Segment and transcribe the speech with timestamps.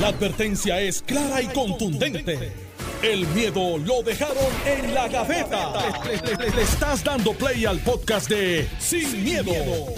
[0.00, 2.52] La advertencia es clara y contundente.
[3.02, 4.36] El miedo lo dejaron
[4.66, 5.72] en la gaveta.
[6.06, 9.52] Le, le- le- le estás dando play al podcast de Sin, miedo,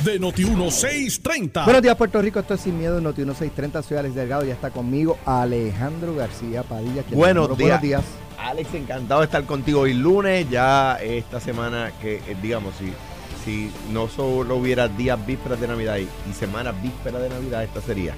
[0.04, 1.64] de Noti1630.
[1.64, 2.40] Buenos días, Puerto Rico.
[2.40, 3.82] Esto es Sin Miedo, Noti 1630.
[3.82, 4.44] Soy Alex Delgado.
[4.44, 7.02] Ya está conmigo Alejandro García Padilla.
[7.04, 7.80] quien Buenos nos- días.
[7.80, 8.02] Buenos días.
[8.38, 12.92] Alex, encantado de estar contigo hoy lunes, ya esta semana que, eh, digamos, si,
[13.46, 17.80] si no solo hubiera días vísperas de Navidad y, y semanas vísperas de Navidad, esta
[17.80, 18.12] sería.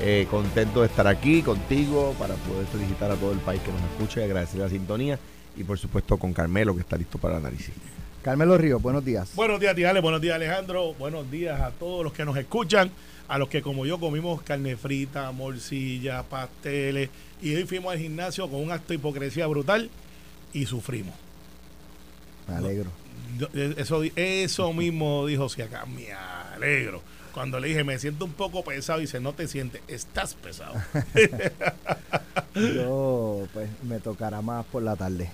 [0.00, 3.80] Eh, contento de estar aquí contigo para poder felicitar a todo el país que nos
[3.82, 5.16] escucha y agradecer la sintonía
[5.56, 7.72] y por supuesto con Carmelo que está listo para el análisis.
[8.22, 9.30] Carmelo Ríos, buenos días.
[9.36, 10.00] Buenos días, tía Ale.
[10.00, 10.94] Buenos días, Alejandro.
[10.94, 12.90] Buenos días a todos los que nos escuchan.
[13.28, 17.08] A los que, como yo, comimos carne frita, morcilla, pasteles.
[17.40, 19.90] Y hoy fuimos al gimnasio con un acto de hipocresía brutal
[20.52, 21.14] y sufrimos.
[22.48, 23.01] Me alegro.
[23.54, 25.84] Eh, Eso, eso mismo dijo si acá.
[25.86, 27.02] Me alegro.
[27.32, 30.74] Cuando le dije, me siento un poco pesado, dice, no te sientes, estás pesado.
[32.54, 35.30] Yo, pues, me tocará más por la tarde.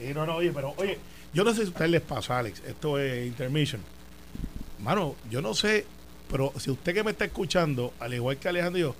[0.00, 0.98] Y no, no, oye, pero oye,
[1.34, 3.82] yo no sé si a ustedes les pasa, Alex, esto es intermission.
[4.82, 5.84] Mano, yo no sé,
[6.30, 8.94] pero si usted que me está escuchando, al igual que Alejandro y yo,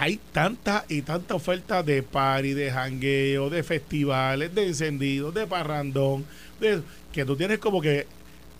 [0.00, 6.24] hay tanta y tanta oferta de party, de jangueo, de festivales, de encendidos, de parrandón,
[6.60, 6.80] de,
[7.12, 8.06] que tú tienes como que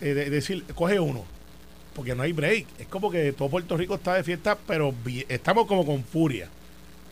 [0.01, 1.25] eh, de- decir, coge uno,
[1.95, 2.67] porque no hay break.
[2.81, 4.93] Es como que todo Puerto Rico está de fiesta, pero
[5.29, 6.49] estamos como con furia.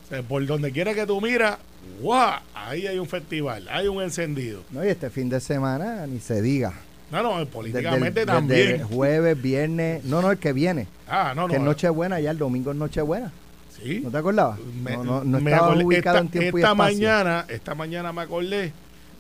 [0.05, 1.59] O sea, por donde quiera que tú miras,
[2.01, 2.41] ¡guau!
[2.53, 4.63] Ahí hay un festival, hay un encendido.
[4.73, 6.75] No, y este fin de semana ni se diga.
[7.13, 8.69] No, no, Desde, políticamente el- también.
[8.73, 10.05] desde jueves, viernes.
[10.05, 10.89] No, no, el que viene.
[11.09, 11.49] ah, no, no.
[11.49, 13.33] que es Nochebuena, ya el domingo es Nochebuena.
[13.83, 14.01] Sí.
[14.03, 14.59] ¿No te acordabas?
[14.83, 16.95] Me- no, no, no me estaba acordé- ubicado esta, en tiempo y esta espacio.
[16.99, 18.73] mañana, esta mañana me acordé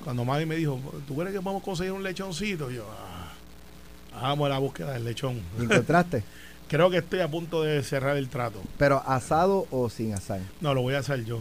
[0.04, 2.70] cuando mami me dijo, ¿tú crees que vamos a conseguir un lechoncito?
[2.70, 2.86] Y yo,
[4.14, 5.40] ah, vamos a la búsqueda del lechón.
[5.58, 6.22] ¿Y encontraste?
[6.68, 8.60] Creo que estoy a punto de cerrar el trato.
[8.78, 10.40] Pero asado o sin asar.
[10.60, 11.38] No, lo voy a hacer yo.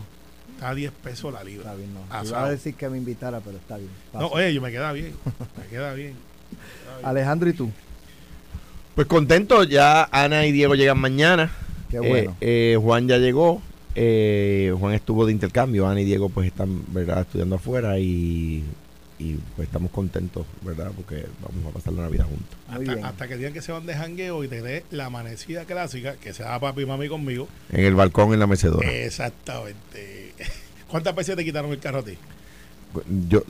[0.53, 1.63] Está a 10 pesos la libra.
[1.71, 2.01] Está bien, no.
[2.15, 2.29] Asado.
[2.29, 3.89] Iba a decir que me invitara, pero está bien.
[4.13, 5.15] No, oye, yo me queda bien.
[5.57, 6.13] Me queda bien.
[7.03, 7.71] Alejandro, ¿y tú?
[8.93, 11.51] Pues contento, ya Ana y Diego llegan mañana.
[11.89, 12.35] Qué Eh, bueno.
[12.41, 13.61] eh, Juan ya llegó.
[13.95, 15.87] eh, Juan estuvo de intercambio.
[15.87, 18.63] Ana y Diego pues están verdad estudiando afuera y,
[19.19, 20.91] y, pues estamos contentos, ¿verdad?
[20.95, 23.03] Porque vamos a pasar la Navidad juntos.
[23.05, 26.33] Hasta, que digan que se van de jangueo y te dé la amanecida clásica, que
[26.33, 27.47] se da papi y mami conmigo.
[27.71, 28.89] En el balcón, en la mecedora.
[28.91, 30.33] Exactamente.
[30.89, 32.17] ¿Cuántas veces te quitaron el carro a ti?
[33.29, 33.43] Yo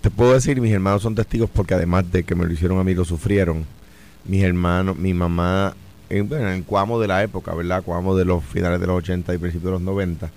[0.00, 2.84] te puedo decir, mis hermanos son testigos porque además de que me lo hicieron a
[2.84, 3.64] mí, lo sufrieron.
[4.24, 5.74] Mis hermanos, mi mamá,
[6.10, 7.82] en, bueno, en Cuamo de la época, ¿verdad?
[7.82, 10.30] Cuamo de los finales de los 80 y principios de los 90,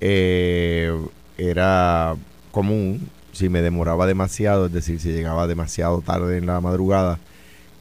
[0.00, 0.92] eh,
[1.38, 2.14] era
[2.50, 7.18] común, si me demoraba demasiado, es decir, si llegaba demasiado tarde en la madrugada,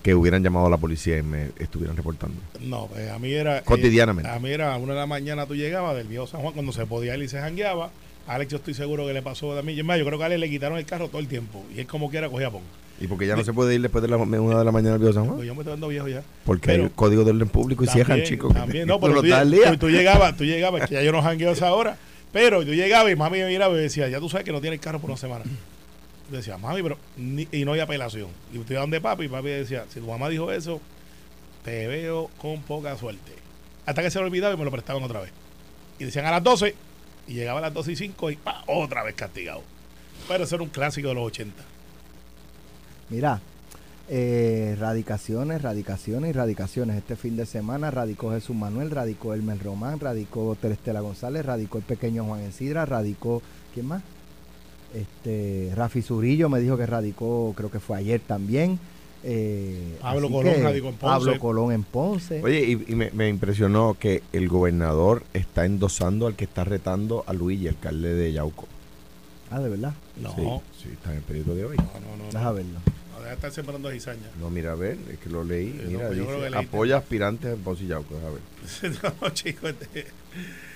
[0.03, 2.35] que hubieran llamado a la policía y me estuvieran reportando.
[2.59, 3.59] No, pues a mí era.
[3.59, 4.29] eh, Cotidianamente.
[4.29, 6.71] a mí era a una de la mañana tú llegabas del viejo San Juan cuando
[6.71, 7.91] se podía ir y se jangueaba.
[8.27, 9.75] Alex, yo estoy seguro que le pasó a mí.
[9.75, 11.63] Yo, yo creo que a Alex le quitaron el carro todo el tiempo.
[11.75, 12.61] Y él, como quiera, cogía pon.
[12.99, 15.01] Y porque ya no se puede ir después de la una de la mañana al
[15.13, 16.21] San Pues Juan, yo me estoy dando viejo ya.
[16.45, 18.53] porque pero- hay código de orden público y cierran, También, chicos.
[18.53, 21.53] También, no, pero tú, tú- tú llegabas, tú llegabas, que ya yo no jangueo a
[21.53, 21.97] esa hora.
[22.31, 24.75] Pero yo llegaba y mami me miraba y decía, ya tú sabes que no tiene
[24.75, 25.43] el carro por una semana.
[26.29, 26.97] Yo decía, mami, pero.
[27.17, 28.27] ni- y no hay apelación.
[28.53, 30.79] Y usted iba donde papi y papi decía, si tu mamá dijo eso,
[31.65, 33.33] te veo con poca suerte.
[33.85, 35.31] Hasta que se lo olvidaba y me lo prestaban otra vez.
[35.99, 36.75] Y decían a las 12,
[37.31, 39.61] y llegaba a las 12 y 5 y pa, otra vez castigado.
[40.27, 41.63] Pero eso era un clásico de los 80.
[43.09, 43.39] Mira,
[44.09, 46.97] eh, radicaciones, radicaciones y radicaciones.
[46.97, 51.85] Este fin de semana radicó Jesús Manuel, radicó Elmer Román, radicó Terestela González, radicó el
[51.85, 53.41] pequeño Juan Encidra, radicó,
[53.73, 54.03] ¿quién más?
[54.93, 58.77] Este, Rafi Zurillo me dijo que radicó, creo que fue ayer también.
[59.23, 61.05] Eh, Pablo Colón que radicó en Ponce.
[61.25, 62.41] Pablo Colón en Ponce.
[62.43, 67.23] Oye, y, y me, me impresionó que el gobernador está endosando al que está retando
[67.27, 68.67] a Luigi, alcalde de Yauco.
[69.51, 69.93] Ah, de verdad.
[70.17, 71.77] No, Sí, no, sí, está en el periódico de hoy.
[71.77, 71.83] no,
[72.17, 72.25] no.
[72.31, 72.53] Deja no.
[72.53, 72.79] verlo.
[73.13, 74.29] No, deja de estar sembrando cizaña.
[74.39, 75.71] No, mira, a ver, es que lo leí.
[75.71, 78.15] Sí, no, Mira, pues dice, que apoya aspirantes en Ponce y Yauco.
[78.15, 79.13] deja ver.
[79.21, 79.69] no, chicos.
[79.79, 80.07] este-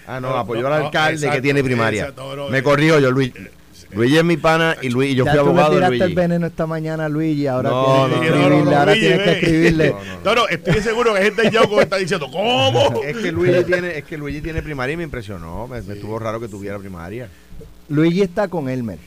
[0.07, 2.01] Ah, no, No, apoyó no, al no, alcalde que tiene primaria.
[2.01, 3.33] exacto, no, me eh, corrijo yo, Luigi.
[3.91, 6.11] Luigi es mi pana y, Luigi, yo ya fui tú le abogado de tiraste Luigi.
[6.11, 8.91] el veneno esta mañana Luigi, ahora No, tienes que no, no, escribirle, no, no, ahora
[8.93, 9.89] Luigi, tienes que escribirle.
[9.91, 13.01] No, no, No, no, estoy seguro que gente ya que está diciendo, ¿cómo?
[13.03, 15.67] Es que Luigi tiene, es que Luigi tiene primaria y me impresionó.
[15.67, 17.29] Me, me estuvo raro que tuviera primaria.
[17.89, 18.99] Luigi está con Elmer,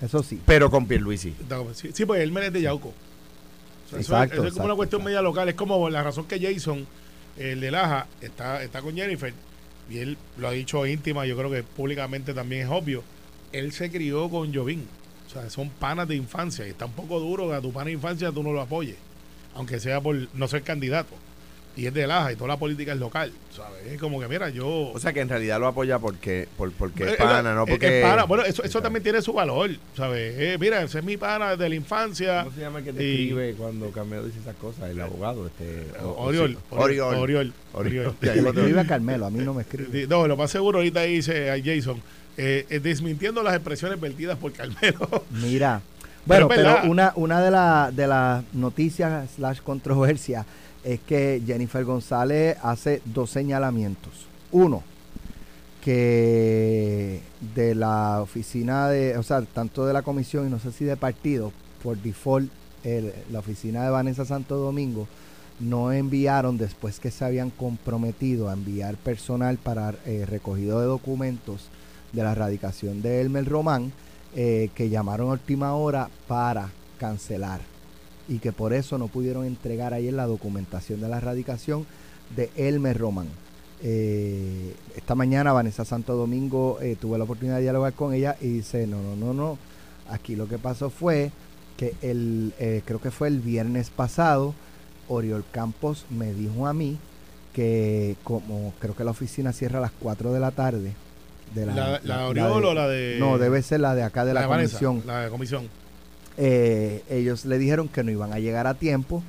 [0.00, 0.40] eso sí.
[0.44, 1.34] Pero con Pierluisi.
[1.48, 2.88] No, Sí, sí, pues él me es de Yauco.
[2.88, 5.08] O sea, eso, Exacto, es, eso es como una cuestión exacto.
[5.08, 5.48] media local.
[5.48, 6.86] Es como la razón que Jason,
[7.38, 9.32] el de Laja, está, está con Jennifer.
[9.88, 13.02] Y él lo ha dicho íntima, yo creo que públicamente también es obvio.
[13.58, 14.86] Él se crió con Jovín.
[15.26, 16.66] O sea, son panas de infancia.
[16.66, 18.96] Y está un poco duro que a tu pana de infancia tú no lo apoyes.
[19.54, 21.14] Aunque sea por no ser candidato.
[21.78, 23.86] y es de Laja y toda la política es local, ¿sabes?
[23.92, 24.66] Es como que, mira, yo...
[24.94, 27.66] O sea que en realidad lo apoya porque, por, porque Eh, es pana, no eh,
[27.68, 27.98] porque...
[28.00, 28.24] es pana.
[28.24, 30.34] Bueno, eso, eso también tiene su valor, ¿sabes?
[30.38, 32.44] Eh, mira, ese es mi pana desde la infancia.
[32.44, 34.88] ¿Cómo se llama el que te Y- escribe cuando Camilo dice esas cosas?
[34.88, 35.84] El abogado, este...
[36.02, 36.56] Oriol.
[36.70, 37.52] Oriol, Oriol.
[37.74, 38.58] Oriol, Oriol.
[38.58, 38.86] Oriol.
[38.86, 39.88] Carmelo, a mí no me escribe.
[39.92, 42.00] Sí, No, lo más seguro ahorita dice a Jason,
[42.36, 45.24] eh, eh, desmintiendo las expresiones vertidas por Carmelo.
[45.30, 45.80] Mira.
[46.24, 50.44] Bueno, pero, una, una de, la- de las noticias slash controversias
[50.82, 54.26] es que Jennifer González hace dos señalamientos.
[54.50, 54.82] Uno,
[55.86, 57.20] que
[57.54, 60.96] de la oficina de, o sea, tanto de la comisión y no sé si de
[60.96, 61.52] partido,
[61.82, 62.50] por default,
[62.82, 65.06] el- la oficina de Vanessa Santo Domingo
[65.60, 71.68] no enviaron después que se habían comprometido a enviar personal para eh, recogido de documentos
[72.16, 73.92] de la erradicación de Elmer Román,
[74.34, 77.60] eh, que llamaron a última hora para cancelar
[78.28, 81.86] y que por eso no pudieron entregar ayer la documentación de la erradicación
[82.34, 83.28] de Elmer Román.
[83.82, 88.48] Eh, esta mañana Vanessa Santo Domingo eh, tuve la oportunidad de dialogar con ella y
[88.48, 89.58] dice, no, no, no, no,
[90.10, 91.30] aquí lo que pasó fue
[91.76, 94.54] que el, eh, creo que fue el viernes pasado,
[95.08, 96.98] Oriol Campos me dijo a mí
[97.52, 100.94] que como creo que la oficina cierra a las 4 de la tarde,
[101.54, 103.16] de la, ¿La, Oriol o la de...?
[103.18, 105.06] no, debe ser la de acá de la, de Vanessa, comisión.
[105.06, 105.68] La de comisión.
[106.38, 109.22] Eh, ellos le dijeron que no iban a llegar a tiempo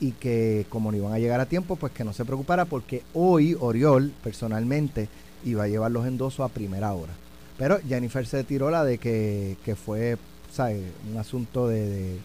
[0.00, 3.02] y que como no iban a llegar a tiempo, pues que no se preocupara porque
[3.12, 5.08] hoy Oriol personalmente
[5.44, 7.12] iba a llevar los endosos a primera hora.
[7.58, 10.16] Pero Jennifer se tiró la de que, que fue,
[10.50, 10.80] ¿sabes?
[11.12, 12.18] Un asunto de, de-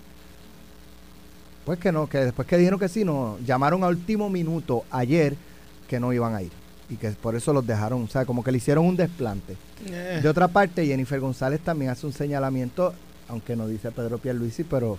[1.66, 5.36] Pues que no, que después que dijeron que sí, no, llamaron a último minuto ayer
[5.90, 6.52] que no iban a ir.
[6.90, 9.56] Y que por eso los dejaron, o sea, como que le hicieron un desplante.
[9.88, 12.94] Eh, De otra parte, Jennifer González también hace un señalamiento,
[13.28, 14.98] aunque no dice Pedro Pierluisi, pero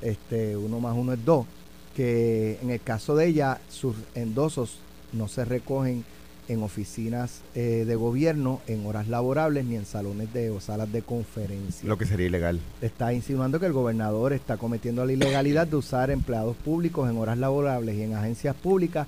[0.00, 1.46] este uno más uno es dos,
[1.94, 4.78] que en el caso de ella, sus endosos
[5.12, 6.04] no se recogen
[6.48, 11.02] en oficinas eh, de gobierno, en horas laborables, ni en salones de o salas de
[11.02, 11.88] conferencia.
[11.88, 12.60] Lo que sería ilegal.
[12.80, 17.38] Está insinuando que el gobernador está cometiendo la ilegalidad de usar empleados públicos en horas
[17.38, 19.06] laborables y en agencias públicas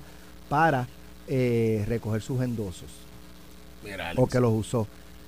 [0.49, 0.87] para
[1.29, 2.89] eh, recoger sus endosos
[3.83, 4.87] mira, o que los usó.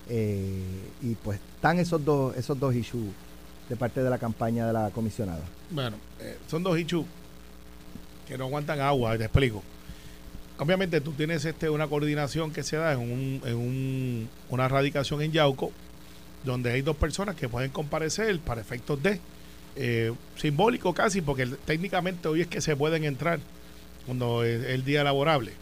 [0.10, 0.64] Eh,
[1.04, 3.08] y pues están esos dos, esos dos issues
[3.70, 5.44] de parte de la campaña de la comisionada.
[5.70, 7.06] Bueno, eh, son dos issues
[8.28, 9.64] que no aguantan agua, te explico.
[10.58, 15.22] Obviamente tú tienes este una coordinación que se da en, un, en un- una radicación
[15.22, 15.72] en Yauco,
[16.44, 19.20] donde hay dos personas que pueden comparecer para efectos de
[19.76, 23.40] eh, simbólico casi, porque técnicamente hoy es que se pueden entrar
[24.06, 25.54] cuando es el día laborable,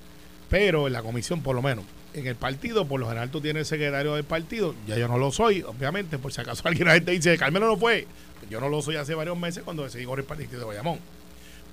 [0.50, 1.86] pero en la comisión por lo menos.
[2.14, 5.32] En el partido, por lo general tú tienes secretario del partido, ya yo no lo
[5.32, 8.08] soy, obviamente, por si acaso alguien la gente dice, Carmelo no fue,
[8.50, 11.00] yo no lo soy hace varios meses cuando decidí correr el partido de Bayamón.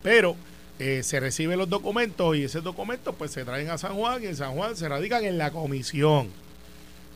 [0.02, 0.36] Pero
[0.78, 4.26] eh, se reciben los documentos y esos documentos pues se traen a San Juan y
[4.26, 6.28] en San Juan se radican en la comisión.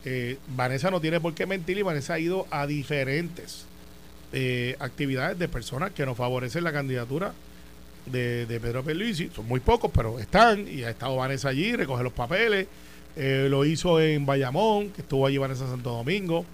[0.03, 3.65] Eh, Vanessa no tiene por qué mentir y Vanessa ha ido a diferentes
[4.33, 7.33] eh, actividades de personas que nos favorecen la candidatura
[8.11, 9.29] de, Pedro Pierluisi.
[9.35, 12.67] Son muy pocos, pero están y ha estado Vanessa allí, recoge los papeles.
[13.15, 16.45] Eh, lo hizo en Bayamón, que estuvo allí Vanessa Santo Domingo.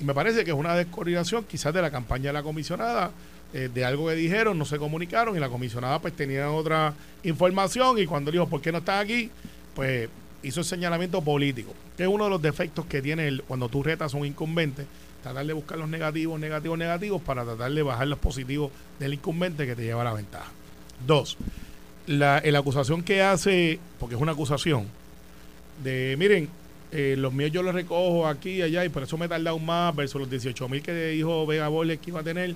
[0.00, 3.10] Y me parece que es una descoordinación quizás de la campaña de la comisionada,
[3.52, 6.94] eh, de algo que dijeron, no se comunicaron y la comisionada pues tenía otra
[7.24, 9.30] información y cuando dijo, ¿por qué no están aquí?
[9.74, 10.08] Pues
[10.42, 13.82] hizo el señalamiento político, que es uno de los defectos que tiene el, cuando tú
[13.82, 14.86] retas a un incumbente,
[15.22, 19.66] tratar de buscar los negativos, negativos, negativos para tratar de bajar los positivos del incumbente
[19.66, 20.50] que te lleva a la ventaja.
[21.06, 21.36] Dos,
[22.06, 24.86] la, la acusación que hace, porque es una acusación,
[25.82, 26.48] de miren,
[26.92, 29.58] eh, los míos yo los recojo aquí y allá y por eso me he tardado
[29.58, 32.54] más versus los 18 mil que dijo Vega Borges que iba a tener,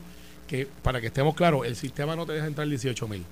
[0.48, 3.22] que para que estemos claros, el sistema no te deja entrar 18 mil.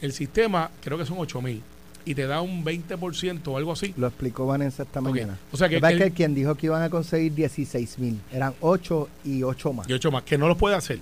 [0.00, 1.62] El sistema creo que son 8 mil
[2.04, 3.92] y te da un 20% o algo así.
[3.96, 5.06] Lo explicó Vanessa esta Ok.
[5.10, 5.38] mañana.
[5.52, 9.08] O sea que, es que quien dijo que iban a conseguir 16 mil, eran 8
[9.24, 9.88] y 8 más.
[9.88, 11.00] y 8 más, que no los puede hacer.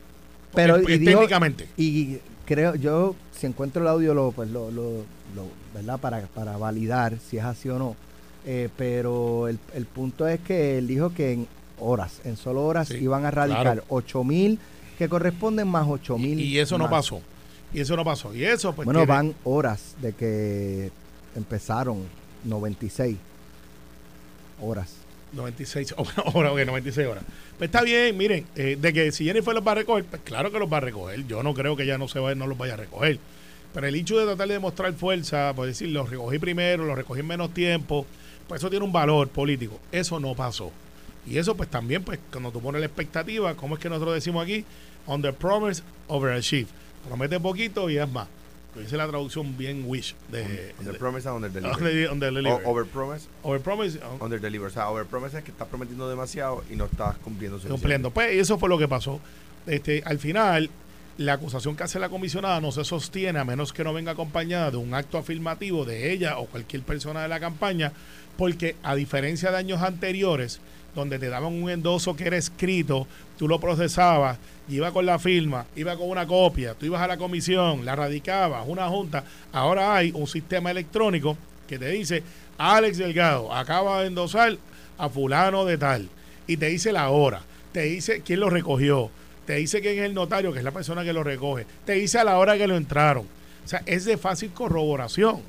[0.55, 1.69] Pero, Eh, y eh, dijo- técnicamente.
[1.77, 4.83] Y creo, yo, si encuentro el audio, lo, pues lo, lo,
[5.35, 5.99] lo- ¿verdad?
[6.01, 7.97] Para, para validar si es así o no.
[8.47, 11.49] Eh, pero el, el punto es que él dijo que en
[11.81, 13.85] horas, en solo horas, Sí, iban a radicar claro.
[13.89, 14.59] 8 mil
[14.99, 16.41] que corresponden más 8 mil.
[16.41, 17.21] Y, y eso no pasó.
[17.75, 18.33] Y eso no pasó.
[18.35, 20.91] Y eso pues bueno, tiene- van horas de que
[21.35, 22.05] empezaron
[22.45, 23.17] 96
[24.61, 24.93] horas.
[25.33, 26.15] 96 horas,
[26.53, 27.25] ok, 96 horas.
[27.59, 30.53] Pues está bien, miren, eh, de que si Jennifer los va a recoger, pues claro
[30.53, 31.27] que los va a recoger.
[31.27, 33.19] Yo no creo que ella no se va, no los vaya a recoger.
[33.73, 37.21] Pero el hecho de tratar de demostrar fuerza, pues decir, los recogí primero, los recogí
[37.21, 38.05] en menos tiempo,
[38.47, 39.81] pues eso tiene un valor político.
[39.91, 40.71] Eso no pasó.
[41.27, 44.45] Y eso pues también, pues cuando tú pones la expectativa, como es que nosotros decimos
[44.45, 44.65] aquí,
[45.07, 46.69] on the promise, overachieve.
[47.09, 48.29] Promete poquito y es más.
[48.83, 51.77] Hice la traducción bien wish de, Under de- promise and under deliver.
[51.77, 52.63] Under- under deliver.
[52.67, 54.69] O- over promise, Over promise, uh, under deliver.
[54.69, 57.81] O sea, over promise es que estás prometiendo demasiado y no estás cumpliendo suficiente.
[57.81, 58.11] cumpliendo.
[58.11, 59.21] Pues eso fue lo que pasó.
[59.67, 60.71] Este, al final,
[61.19, 64.71] la acusación que hace la comisionada no se sostiene a menos que no venga acompañada
[64.71, 67.93] de un acto afirmativo de ella o cualquier persona de la campaña,
[68.37, 70.61] porque a diferencia de años anteriores,
[70.97, 73.07] donde te daban un endoso que era escrito,
[73.39, 74.39] tú lo procesabas,
[74.69, 78.65] iba con la firma, iba con una copia, tú ibas a la comisión, la radicabas,
[78.67, 79.23] una junta,
[79.53, 81.37] ahora hay un sistema electrónico
[81.69, 82.25] que te dice,
[82.59, 84.57] Alex Delgado acaba de endosar
[84.99, 86.09] a fulano de tal,
[86.49, 89.11] y te dice la hora, te dice quién lo recogió,
[89.47, 92.19] te dice quién es el notario, que es la persona que lo recoge, te dice
[92.19, 93.25] a la hora que lo entraron.
[93.65, 95.41] O sea, es de fácil corroboración.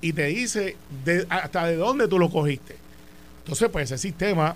[0.00, 2.76] Y te dice de- hasta de dónde tú lo cogiste.
[3.38, 4.54] Entonces, pues ese sistema,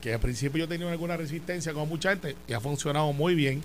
[0.00, 3.62] que al principio yo tenía alguna resistencia con mucha gente, y ha funcionado muy bien.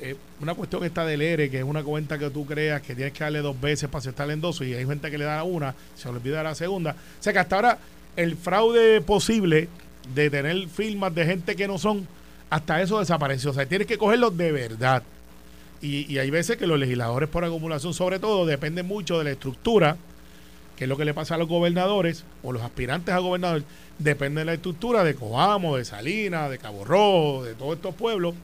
[0.00, 3.12] Eh, una cuestión esta del ERE, que es una cuenta que tú creas que tienes
[3.12, 5.74] que darle dos veces para aceptar el endoso, y hay gente que le da una,
[5.96, 6.92] se olvida la segunda.
[6.92, 7.78] O sea que hasta ahora
[8.16, 9.68] el fraude posible
[10.14, 12.06] de tener firmas de gente que no son,
[12.50, 13.50] hasta eso desapareció.
[13.50, 15.02] O sea, tienes que cogerlo de verdad.
[15.80, 19.30] Y, y hay veces que los legisladores por acumulación, sobre todo, dependen mucho de la
[19.30, 19.96] estructura,
[20.76, 23.62] que es lo que le pasa a los gobernadores o los aspirantes a gobernador,
[23.98, 28.34] depende de la estructura de Coamo, de Salinas, de Cabo Rojo, de todos estos pueblos.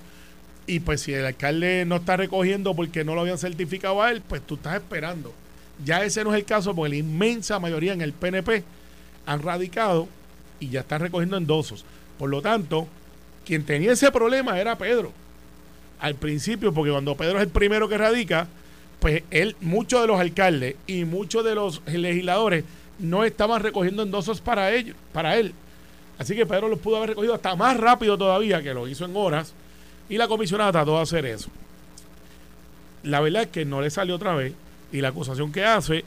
[0.66, 4.22] Y pues si el alcalde no está recogiendo porque no lo habían certificado a él,
[4.26, 5.32] pues tú estás esperando.
[5.84, 8.62] Ya ese no es el caso porque la inmensa mayoría en el PNP
[9.26, 10.08] han radicado
[10.60, 11.84] y ya están recogiendo endosos.
[12.18, 12.86] Por lo tanto,
[13.44, 15.12] quien tenía ese problema era Pedro.
[15.98, 18.46] Al principio, porque cuando Pedro es el primero que radica,
[19.00, 22.64] pues él, muchos de los alcaldes y muchos de los legisladores
[22.98, 25.54] no estaban recogiendo endosos para ellos, para él.
[26.18, 29.16] Así que Pedro los pudo haber recogido hasta más rápido todavía, que lo hizo en
[29.16, 29.54] horas,
[30.10, 31.48] y la comisionada trató de hacer eso.
[33.02, 34.52] La verdad es que no le salió otra vez,
[34.92, 36.04] y la acusación que hace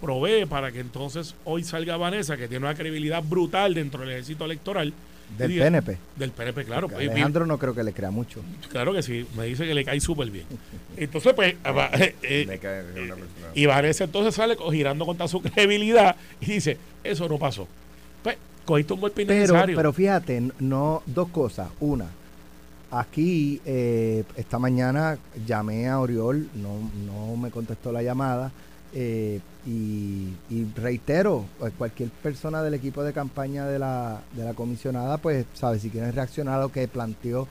[0.00, 4.46] provee para que entonces hoy salga Vanessa, que tiene una credibilidad brutal dentro del ejército
[4.46, 4.94] electoral.
[5.38, 5.98] Del diga- PNP.
[6.16, 6.88] Del PNP, claro.
[6.88, 8.40] Porque pues, Alejandro no creo que le crea mucho.
[8.70, 10.46] Claro que sí, me dice que le cae súper bien.
[10.96, 16.16] Entonces, pues, va- eh, cae una persona- y Vanessa entonces sale girando contra su credibilidad
[16.40, 17.66] y dice, eso no pasó.
[18.22, 19.76] Pues, cogiste un golpe Pero, innecesario.
[19.76, 21.68] pero fíjate, no, dos cosas.
[21.80, 22.06] Una,
[22.90, 28.52] aquí eh, esta mañana llamé a Oriol, no, no me contestó la llamada.
[28.94, 30.34] Eh, y,
[30.76, 35.78] reitero, pues, cualquier persona del equipo de campaña de la, de la comisionada, pues, sabe,
[35.78, 37.46] si quieren reaccionar a lo que planteó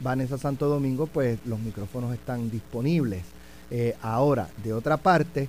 [0.00, 3.22] Vanessa Santo Domingo, pues los micrófonos están disponibles.
[3.70, 5.48] Eh, ahora, de otra parte,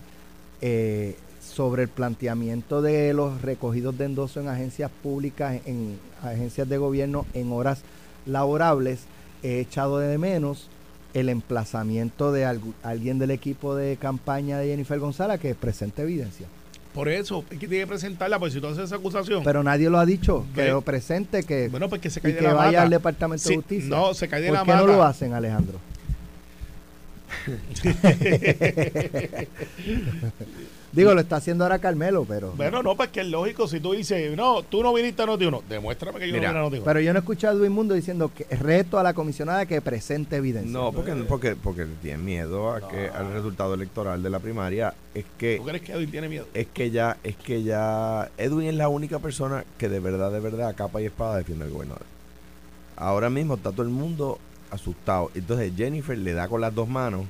[0.61, 6.77] eh, sobre el planteamiento de los recogidos de endoso en agencias públicas, en agencias de
[6.77, 7.81] gobierno en horas
[8.25, 9.01] laborables,
[9.41, 10.67] he echado de menos
[11.13, 16.47] el emplazamiento de algu- alguien del equipo de campaña de Jennifer González que presente evidencia.
[16.93, 19.43] Por eso, es que tiene que presentarla, pues si tú haces esa acusación.
[19.43, 22.31] Pero nadie lo ha dicho, que lo presente, que, bueno, pues que se y cae
[22.33, 22.81] de que la vaya mata.
[22.83, 23.89] al Departamento Sí, de Justicia.
[23.89, 24.81] No, se cae de ¿Por la qué mata.
[24.81, 25.79] no lo hacen, Alejandro?
[30.91, 32.53] Digo, lo está haciendo ahora Carmelo, pero...
[32.53, 33.67] Bueno, no, pues que es lógico.
[33.67, 36.77] Si tú dices, no, tú no viniste a Noti1, demuéstrame que yo Mira, no vine
[36.77, 36.85] a Noti1.
[36.85, 39.81] Pero yo no he escuchado a Edwin Mundo diciendo que reto a la comisionada que
[39.81, 40.71] presente evidencia.
[40.71, 45.25] No, porque, porque, porque tienen miedo a que al resultado electoral de la primaria es
[45.37, 46.47] que ¿Tú crees que Edwin tiene miedo?
[46.53, 50.39] es que ya es que ya Edwin es la única persona que de verdad de
[50.39, 52.03] verdad a capa y espada defiende al gobernador.
[52.95, 54.39] Ahora mismo está todo el mundo
[54.71, 55.31] asustado.
[55.33, 57.25] Entonces Jennifer le da con las dos manos,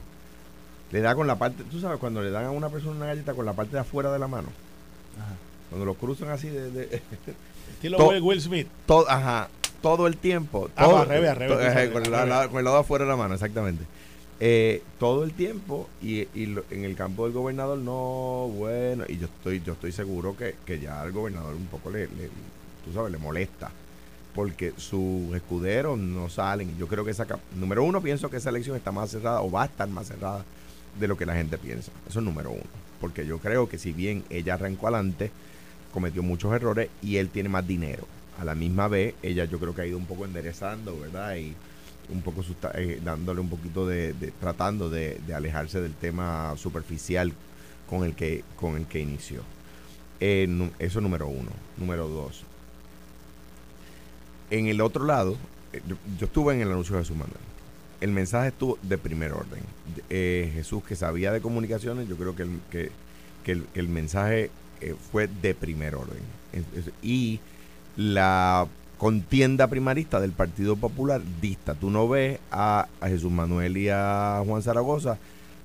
[0.92, 3.34] le da con la parte, tú sabes cuando le dan a una persona una galleta
[3.34, 4.48] con la parte de afuera de la mano,
[5.18, 5.36] Ajá.
[5.70, 7.02] cuando lo cruzan así de, de-
[7.74, 8.68] Estilo To- Will- Smith.
[9.08, 9.50] ajá,
[9.82, 12.12] todo el tiempo, Ah, todo, al revés, al revés, to- tú ajá, sabes, con, al
[12.12, 12.36] la- revés.
[12.36, 13.84] la- con el lado de afuera de la mano, exactamente.
[14.42, 19.18] Eh, todo el tiempo y, y lo- en el campo del gobernador no, bueno, y
[19.18, 22.30] yo estoy yo estoy seguro que, que ya al gobernador un poco le, le-
[22.86, 23.70] tú sabes, le molesta
[24.34, 26.78] porque sus escuderos no salen.
[26.78, 29.64] Yo creo que esa número uno pienso que esa elección está más cerrada o va
[29.64, 30.46] a estar más cerrada
[31.00, 31.92] de lo que la gente piensa.
[32.08, 32.64] Eso es número uno,
[33.02, 35.32] porque yo creo que si bien ella arrancó adelante,
[35.94, 38.08] cometió muchos errores y él tiene más dinero.
[38.40, 41.36] A la misma vez, ella yo creo que ha ido un poco enderezando, ¿verdad?
[41.36, 41.54] Y
[42.10, 42.44] un poco
[42.76, 47.34] eh, dándole un poquito de, tratando de, alejarse del tema superficial
[47.90, 49.42] con el que con el que inició.
[50.20, 51.52] Eh, eso número uno.
[51.78, 52.44] Número dos.
[54.50, 55.38] En el otro lado,
[55.74, 57.49] eh, yo, yo estuve en el anuncio de Jesús Manuel.
[58.02, 59.62] El mensaje estuvo de primer orden.
[60.10, 62.92] Eh, Jesús, que sabía de comunicaciones, yo creo que el, que,
[63.52, 64.52] el, el mensaje
[64.82, 66.20] eh, fue de primer orden.
[67.02, 67.40] Y
[67.98, 71.74] la contienda primarista del Partido Popular dista.
[71.74, 75.18] Tú no ves a, a Jesús Manuel y a Juan Zaragoza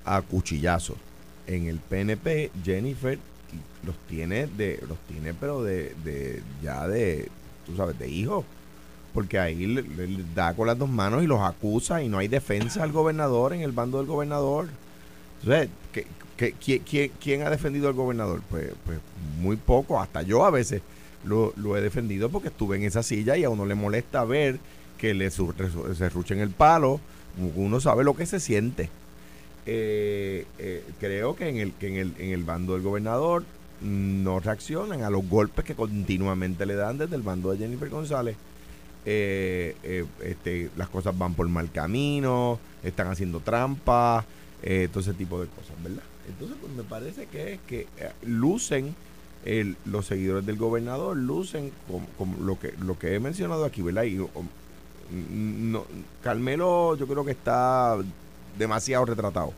[0.04, 0.96] a cuchillazos.
[1.46, 3.18] en el PNP, Jennifer
[3.84, 7.28] los tiene de los tiene pero de, de ya de
[7.66, 8.44] tú sabes de hijos
[9.14, 12.28] porque ahí le, le da con las dos manos y los acusa y no hay
[12.28, 14.68] defensa al gobernador en el bando del gobernador
[15.42, 16.52] entonces ¿qué,
[16.84, 18.42] qué- quién- ha defendido al gobernador?
[18.50, 18.98] Pues, pues
[19.40, 20.82] muy poco, hasta yo a veces
[21.24, 24.58] lo, he defendido porque estuve en esa silla y a uno le molesta ver
[24.98, 27.00] que le se ruchen el palo,
[27.56, 28.88] uno sabe lo que se siente.
[29.66, 33.44] Eh, eh, creo que en el, que en el, en el bando del gobernador
[33.80, 38.36] no reaccionan a los golpes que continuamente le dan desde el bando de Jennifer González.
[39.06, 44.24] Eh, eh, este, las cosas van por mal camino, están haciendo trampas,
[44.62, 46.02] eh, todo ese tipo de cosas, ¿verdad?
[46.26, 48.94] Entonces, pues me parece que es que eh, lucen
[49.84, 54.04] los seguidores del gobernador, lucen como, como lo que lo que he mencionado aquí, ¿verdad?
[54.04, 54.18] Y,
[55.30, 55.84] no,
[56.22, 57.98] Carmelo yo creo que está
[58.58, 59.52] demasiado retratado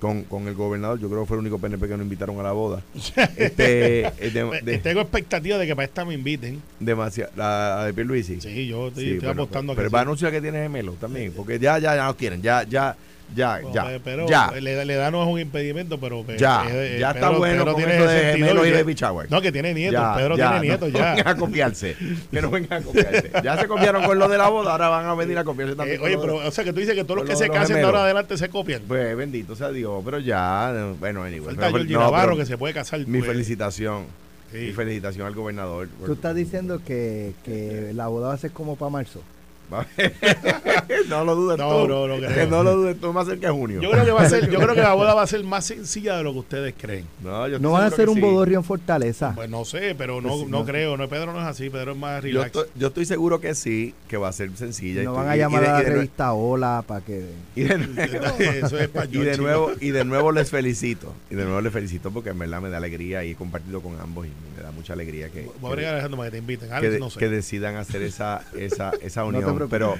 [0.00, 0.98] con, con el gobernador.
[1.00, 2.82] Yo creo que fue el único PNP que no invitaron a la boda.
[3.36, 6.62] Este, eh, de- de- Tengo expectativa de que para esta me inviten.
[6.80, 8.40] demasiado, la, la de Pierluisi.
[8.40, 10.40] Sí, yo estoy, Sí, estoy bueno, apostando a pero, que pero va a anunciar que
[10.40, 12.96] tiene gemelos también, porque ya, ya, ya no quieren, ya, ya,
[13.34, 16.64] ya, Bueno, ya, pero ya, Le, le da no es un impedimento, pero que- ya,
[16.66, 18.76] que- eh, ya está Pedro- bueno Pedro con tiene eso de 62 gemelos y que-
[18.76, 19.24] de Pichagua.
[19.28, 20.00] No, que tiene nietos.
[20.00, 21.14] Ya, Pedro ya, tiene nietos no ya.
[21.14, 21.96] vengan a copiarse,
[22.30, 23.30] que no vengan a copiarse.
[23.44, 25.96] Ya se copiaron con lo de la boda, ahora van a venir a copiarse también.
[25.96, 27.48] Eh, con oye, pero, o sea, que tú dices que todos los que lo se
[27.48, 28.82] casen de ahora adelante se copian.
[28.88, 31.44] Pues bendito sea Dios, pero ya, eh, bueno, anyway.
[31.46, 33.00] Falta pero- Georgie no, Navarro pero que se puede casar.
[33.06, 33.30] Mi pues.
[33.30, 34.04] felicitación,
[34.50, 34.58] Sí.
[34.58, 35.88] mi felicitación al gobernador.
[36.06, 39.22] Tú estás diciendo que, que la boda va a ser como para marzo.
[41.08, 41.88] no lo dudes No, tú.
[41.88, 42.26] no, no.
[42.28, 43.80] Que no lo dudes tú, más cerca de junio.
[43.80, 45.64] Yo creo que va a ser, yo creo que la boda va a ser más
[45.66, 47.06] sencilla de lo que ustedes creen.
[47.22, 48.20] no, yo van a que un sí.
[48.20, 49.32] bodorrio en Fortaleza.
[49.34, 50.64] Pues no sé, pero no, Pues sí, no no.
[50.64, 50.96] creo.
[50.96, 51.68] No, Pedro no es así.
[51.70, 52.46] Pedro es más Yo relax.
[52.46, 55.02] estoy, yo estoy seguro que sí, que va a ser sencilla.
[55.02, 57.26] y no van a y llamar de- a la revista Hola para que...
[57.54, 59.74] Y de, nuevo, Eso es para y de Georgie, nuevo, ¿no?
[59.80, 61.12] y de nuevo les felicito.
[61.30, 63.98] Y de nuevo les felicito porque en verdad me da alegría y he compartido con
[64.00, 66.38] ambos y me da mucha alegría que, Voy a bregar a Alejandro para que te
[66.38, 66.68] inviten.
[66.68, 67.18] que, Alex, de- no sé.
[67.18, 69.57] que decidan hacer esa, esa, esa unión.
[69.66, 69.96] Pero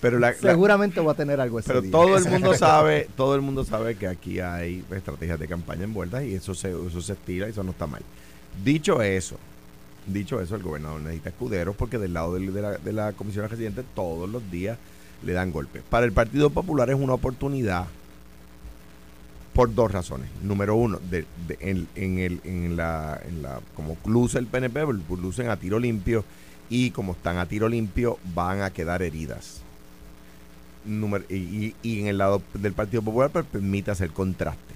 [0.00, 1.90] pero la, la- Seguramente va a tener algo ese pero día.
[1.90, 6.24] todo el mundo sabe, todo el mundo sabe que aquí hay estrategias de campaña envueltas
[6.24, 8.02] y eso se, eso se estira y eso no está mal.
[8.64, 9.36] Dicho eso,
[10.06, 13.48] dicho eso, el gobernador necesita escuderos porque del lado del- de, la, de la comisión
[13.48, 14.78] residente todos los días
[15.24, 15.82] le dan golpes.
[15.88, 17.86] Para el Partido Popular es una oportunidad
[19.52, 20.28] por dos razones.
[20.42, 24.80] Número uno, de, de- en, en el, en, la, en la, como luce el PNP,
[25.20, 26.24] lucen a tiro limpio
[26.68, 29.62] y como están a tiro limpio van a quedar heridas.
[31.28, 34.74] Y, en el lado del Partido Popular pues, permite hacer contraste.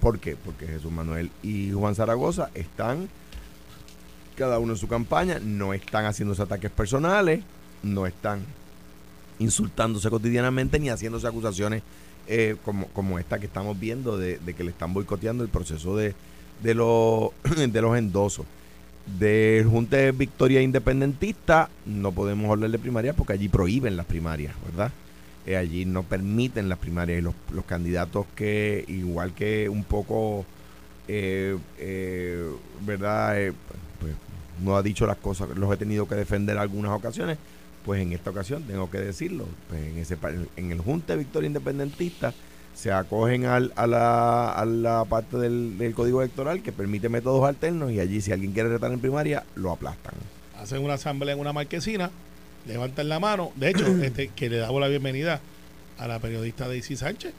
[0.00, 0.36] ¿Por qué?
[0.36, 3.08] Porque Jesús Manuel y Juan Zaragoza están
[4.36, 7.42] cada uno en su campaña, no están haciéndose ataques personales,
[7.82, 8.40] no están
[9.38, 11.82] insultándose cotidianamente ni haciéndose acusaciones
[12.26, 16.14] eh, como, como esta que estamos viendo de, que le están boicoteando el proceso de,
[16.62, 18.46] de, los de los endosos.
[19.06, 24.54] Del Junta de Victoria Independentista no podemos hablar de primaria porque allí prohíben las primarias,
[24.64, 24.92] ¿verdad?
[25.46, 30.44] Eh, allí no permiten las primarias y los, los candidatos que, igual que un poco,
[31.08, 32.44] eh, eh,
[32.86, 33.40] ¿verdad?
[33.40, 33.52] Eh,
[33.98, 34.12] pues,
[34.62, 37.38] no ha dicho las cosas, los he tenido que defender en algunas ocasiones,
[37.84, 39.46] pues en esta ocasión tengo que decirlo.
[39.68, 40.16] Pues en, ese,
[40.56, 42.34] en el Junta de Victoria Independentista
[42.80, 47.46] se acogen al- a, la, a la parte del, del código electoral que permite métodos
[47.46, 50.14] alternos y allí si alguien quiere retar en primaria, lo aplastan.
[50.58, 52.10] Hacen una asamblea en una marquesina,
[52.66, 53.52] levantan la mano.
[53.56, 55.40] De hecho, este, que le damos la bienvenida
[55.98, 57.34] a la periodista Daisy Sánchez.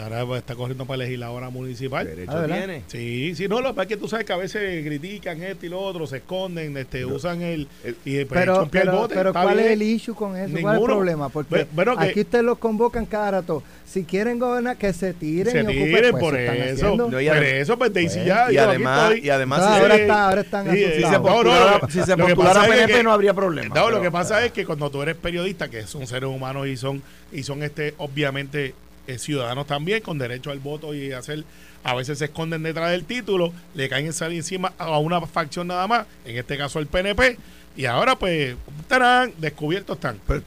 [0.00, 2.06] Ahora está corriendo para legisladora municipal.
[2.06, 2.82] Derecho Ah, tiene.
[2.86, 5.64] Sí, sí, no, lo que pasa es que tú sabes que a veces critican esto
[5.64, 7.66] y lo otro, se esconden, este, Yo- usan el...
[7.84, 9.72] el- y pues, Pero, el pero, bote, pero ¿cuál es bien.
[9.72, 10.50] el issue con eso?
[10.50, 10.84] ¿Cuál es el Ninguno.
[10.84, 11.28] problema?
[11.28, 13.62] Porque bueno, aquí ustedes los convocan cada rato.
[13.86, 16.96] Si quieren gobernar, que se tiren se y ocupen, tiren pues, por están eso.
[16.96, 18.22] No, y por eso, pues Pues, ya.
[18.22, 21.00] y yo aquí además, y además Ah, si, ahora, está, ahora están Sí, si se
[21.02, 23.74] no, no, postulara, lo- si se postulara pasa es PNP que- no habría problema.
[23.74, 26.66] No, lo pero- que pasa es que cuando tú eres periodista, que son seres humanos
[26.66, 28.74] y son, y son este, obviamente,
[29.06, 31.44] eh, ciudadanos también, con derecho al voto y hacer,
[31.84, 35.86] a veces se esconden detrás del título, le caen salir encima a una facción nada
[35.86, 37.38] más, en este caso el PNP,
[37.76, 40.18] y ahora pues, estarán descubiertos están.
[40.26, 40.38] Pero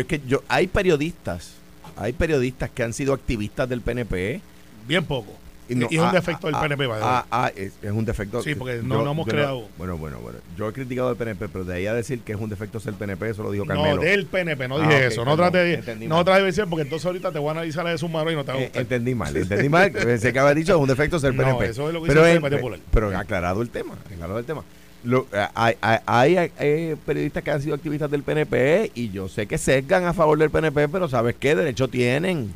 [0.00, 1.52] es que yo hay periodistas,
[1.96, 4.40] hay periodistas que han sido activistas del PNP
[4.86, 5.36] Bien poco.
[5.68, 7.00] Y, no- es un ah, defecto del ah, PNP, way.
[7.02, 8.40] ah, ah, es, es un defecto.
[8.42, 10.38] Sí, porque no- no hemos creado- bueno, bueno, bueno.
[10.56, 12.94] Yo he criticado al PNP, pero de ahí a decir que es un defecto ser
[12.94, 14.00] PNP, eso lo dijo no, Carmelo.
[14.02, 15.24] del PNP, no Ah, dije eso.
[15.24, 17.90] No trate de, no trate de decir, porque entonces ahorita te voy a analizar la
[17.90, 19.90] de su mano y no te va a Eh, entendí mal, entendí mal.
[19.90, 21.66] Pensé que había dicho es un defecto ser No, PNP.
[21.70, 22.80] eso es lo que pero, dice el Partido Popular.
[22.92, 24.62] pero aclarado el tema, aclarado el tema.
[25.04, 29.28] Lo- eh, hay, hay- hay, eh, periodistas que han sido activistas del PNP y yo
[29.28, 31.54] sé que sesgan a favor del PNP, pero ¿sabes qué?
[31.54, 32.52] Derecho tienen.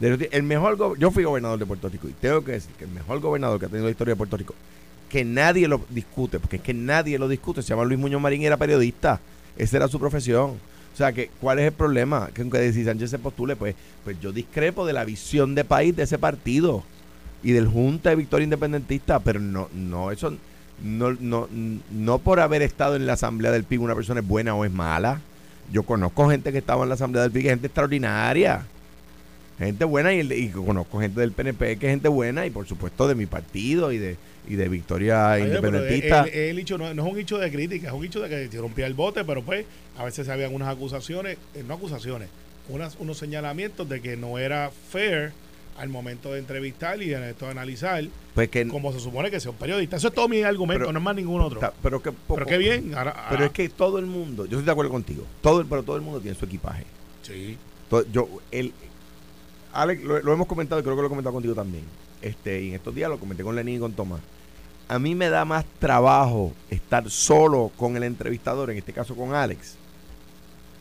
[0.00, 3.20] El mejor yo fui gobernador de Puerto Rico y tengo que decir que el mejor
[3.20, 4.54] gobernador que ha tenido la historia de Puerto Rico,
[5.10, 8.40] que nadie lo discute, porque es que nadie lo discute, se llama Luis Muñoz Marín
[8.40, 9.20] y era periodista.
[9.58, 10.52] Esa era su profesión.
[10.92, 12.30] O sea, que ¿cuál es el problema?
[12.32, 15.94] Que aunque si Sánchez se postule, pues, pues yo discrepo de la visión de país
[15.94, 16.82] de ese partido
[17.42, 20.34] y del Junta de Victoria Independentista, pero no, no, eso
[20.82, 21.48] no, no,
[21.90, 24.72] no por haber estado en la Asamblea del PIB una persona es buena o es
[24.72, 25.20] mala.
[25.72, 28.66] Yo conozco gente que estaba en la Asamblea del PIB, gente extraordinaria.
[29.66, 33.14] Gente buena y, conozco gente del PNP que es gente buena y por supuesto de
[33.14, 34.16] mi partido y de,
[34.48, 36.22] y de Victoria Oye, Independentista.
[36.22, 38.48] el, el hecho no, no es un hecho de crítica, es un hecho de que
[38.50, 39.66] se rompía el bote, pero pues
[39.98, 42.30] a veces se habían unas acusaciones, eh, no acusaciones,
[42.70, 45.32] unas, unos señalamientos de que no era fair
[45.76, 48.02] al momento de entrevistar y en esto de analizar,
[48.34, 49.96] pues que, como se supone que sea un periodista.
[49.96, 51.60] Eso es todo mi argumento, Pero- no es más ningún otro.
[51.82, 52.94] pero que poco- pero qué bien.
[52.94, 55.66] Ahora, Pero ah, es que todo el mundo, yo estoy de acuerdo contigo, todo el,
[55.66, 56.84] pero todo el mundo tiene su equipaje.
[57.22, 57.58] Sí.
[57.90, 58.72] To- yo, el,
[59.72, 61.84] Alex, lo, hemos comentado creo que lo he comentado contigo también.
[62.22, 64.20] Este, y en estos días lo comenté con Lenín y con Tomás.
[64.88, 69.34] A mí me da más trabajo estar solo con el entrevistador, en este caso con
[69.34, 69.76] Alex,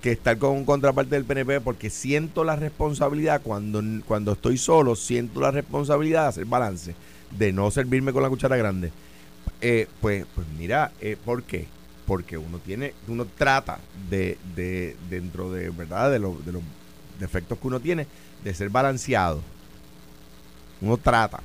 [0.02, 4.96] que estar con un contraparte del PNP porque siento la responsabilidad cuando, cuando estoy solo,
[4.96, 6.96] siento la responsabilidad de hacer balance,
[7.38, 8.92] de no servirme con la cuchara grande.
[9.62, 11.68] Eh, pues, pues mira, eh, ¿por qué?
[12.08, 13.78] Porque uno tiene, uno trata
[14.10, 16.10] de, de dentro de, ¿verdad?
[16.12, 16.64] De, lo- de los
[17.20, 18.08] defectos que uno tiene,
[18.44, 19.42] de ser balanceado.
[20.82, 21.42] Uno trata.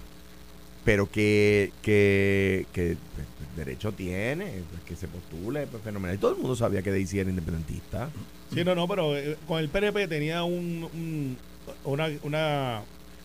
[0.85, 6.17] Pero que, que, que pues, derecho tiene, pues, que se postule, pues fenomenal.
[6.17, 8.11] Y todo el mundo sabía que Daisy era independentista.
[8.53, 11.39] Sí, no, no, pero eh, con el PNP tenía un, un-
[11.85, 12.83] una, una-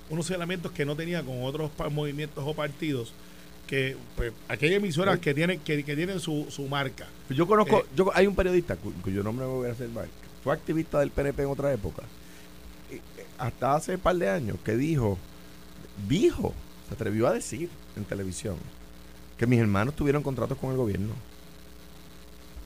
[0.09, 3.13] unos señalamientos que no tenía con otros movimientos o partidos
[3.67, 7.07] que pues, aquellas emisoras que tienen que, que tienen su, su marca.
[7.29, 7.85] Yo conozco, Eh.
[7.95, 10.07] yo hay un periodista cu- cuyo nombre me voy a hacer mal,
[10.43, 12.01] fue activista del PNP en otra época,
[13.39, 15.17] hasta hace un par de años, que dijo,
[16.07, 16.53] dijo,
[16.87, 18.55] se atrevió a decir en televisión,
[19.37, 21.13] que mis hermanos tuvieron contratos con el gobierno.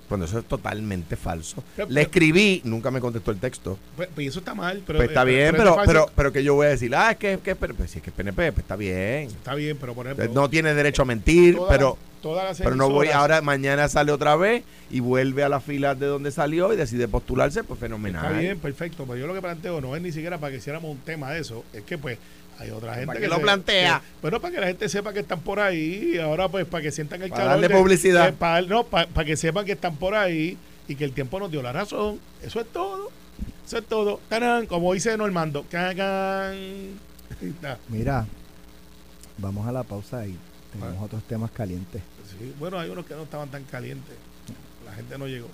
[0.09, 1.63] Cuando eso es totalmente falso.
[1.75, 3.79] Pero- Le escribí, nunca me contestó el texto.
[3.95, 6.55] Pues, pues eso está mal, pero Pues está eh, bien, pero, pero, pero que yo
[6.55, 7.77] voy a decir, ah, es que, que es PNP.
[7.77, 9.29] Pues si es que es PNP, pues está bien.
[9.29, 11.97] está bien, pero por ejemplo, No tiene derecho a mentir, pero...
[12.23, 15.93] todas las Pero no voy, ahora mañana sale otra vez y vuelve a la fila
[15.93, 18.25] de donde salió y decide postularse, pues fenomenal.
[18.25, 19.03] Está bien, perfecto.
[19.05, 21.41] Pero yo lo que planteo no es ni siquiera para que hiciéramos un tema de
[21.41, 21.63] eso.
[21.73, 22.17] Es que pues
[22.59, 23.99] hay otra gente ¿Para que qué lo se- plantea?
[23.99, 26.13] que- bueno, para que la gente sepa que están por ahí.
[26.15, 27.62] Y ahora pues para que sientan el Para calor.
[27.62, 28.25] darle de- publicidad.
[28.27, 30.57] de- para, no, para, para que sepan que están por ahí
[30.88, 32.19] y que el tiempo nos dio la razón.
[32.41, 33.12] Eso es todo.
[33.65, 34.19] Eso es todo.
[34.29, 35.65] Tarán, como dice Normando.
[35.73, 36.95] Ahí.
[37.89, 38.25] Mira,
[39.38, 40.38] vamos a la pausa y
[40.73, 41.05] tenemos Ah.
[41.05, 42.01] otros temas calientes.
[42.29, 44.15] Sí, Bueno, hay unos que no estaban tan calientes.
[44.86, 45.47] La gente no llegó.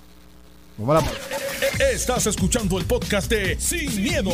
[0.77, 1.91] Vamos a la.
[1.91, 4.32] Estás escuchando el podcast de Sin, miedo,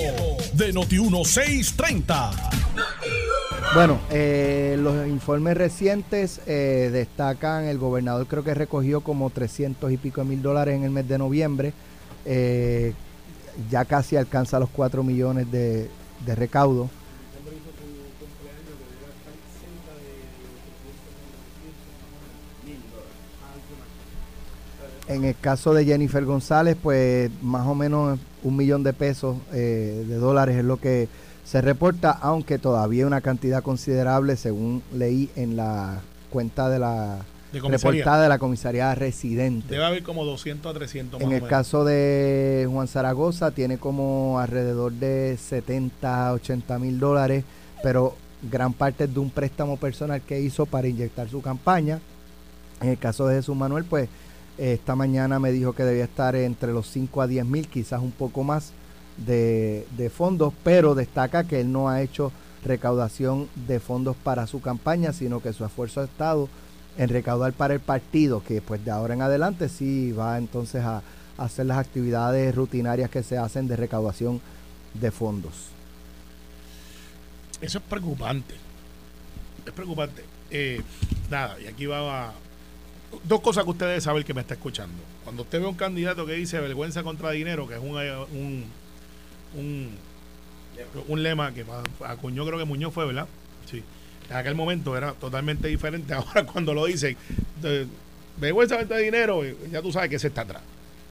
[0.53, 2.31] de Noti1630.
[3.73, 9.97] Bueno, eh, los informes recientes eh, destacan, el gobernador creo que recogió como 300 y
[9.97, 11.73] pico de mil dólares en el mes de noviembre,
[12.25, 12.93] eh,
[13.69, 15.89] ya casi alcanza los 4 millones de,
[16.25, 16.89] de recaudo.
[25.07, 30.03] En el caso de Jennifer González, pues más o menos un millón de pesos, eh,
[30.07, 31.07] de dólares es lo que
[31.43, 37.17] se reporta, aunque todavía una cantidad considerable, según leí en la cuenta de la
[37.53, 39.67] De reportada de la comisaría residente.
[39.69, 41.49] Debe haber como 200 a 300 En más o el menos.
[41.49, 47.43] caso de Juan Zaragoza tiene como alrededor de 70, 80 mil dólares,
[47.83, 48.15] pero
[48.51, 51.99] gran parte es de un préstamo personal que hizo para inyectar su campaña.
[52.81, 54.09] En el caso de Jesús Manuel, pues
[54.57, 58.11] esta mañana me dijo que debía estar entre los 5 a 10 mil, quizás un
[58.11, 58.71] poco más
[59.17, 62.31] de, fondos, pero destaca que él no ha hecho
[62.63, 66.49] recaudación de fondos para su campaña, sino que su esfuerzo ha estado
[66.97, 71.01] en recaudar para el partido, que pues de ahora en adelante sí va entonces a,
[71.37, 74.39] hacer las actividades rutinarias que se hacen de recaudación
[74.93, 75.67] de fondos.
[77.59, 78.55] Eso es preocupante.
[79.65, 80.23] Es preocupante.
[80.49, 80.81] Eh,
[81.29, 82.33] nada, y aquí va.
[83.23, 84.95] Dos cosas que usted debe saber que me está escuchando.
[85.23, 88.15] Cuando usted ve un candidato que dice vergüenza contra dinero, que es un, eh,
[89.55, 89.91] un,
[91.07, 91.65] un, lema que
[92.05, 93.27] acuñó, creo que Muñoz fue, ¿verdad?
[93.69, 93.83] Sí.
[94.29, 96.13] En aquel momento era totalmente diferente.
[96.15, 97.15] Ahora cuando lo dicen,
[98.37, 100.61] vergüenza contra dinero, eh, ya tú sabes que se está atrás.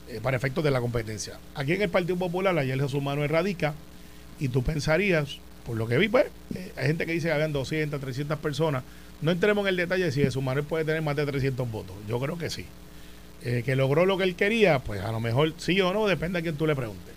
[0.09, 1.39] eh, para efectos de la competencia.
[1.55, 3.75] Aquí en el Partido Popular, ayer Jesús Manuel radica,
[4.39, 6.27] y tú pensarías, por lo que vi, pues,
[6.77, 8.83] hay gente que dice que habían 200, 300 personas.
[9.25, 11.97] No entremos en el detalle de si Jesús Manuel puede tener más de 300 votos.
[12.07, 12.67] Yo creo que sí.
[13.43, 16.41] Eh, que logró lo que él quería, pues a lo mejor sí o no, depende
[16.41, 17.15] a quien tú le preguntes.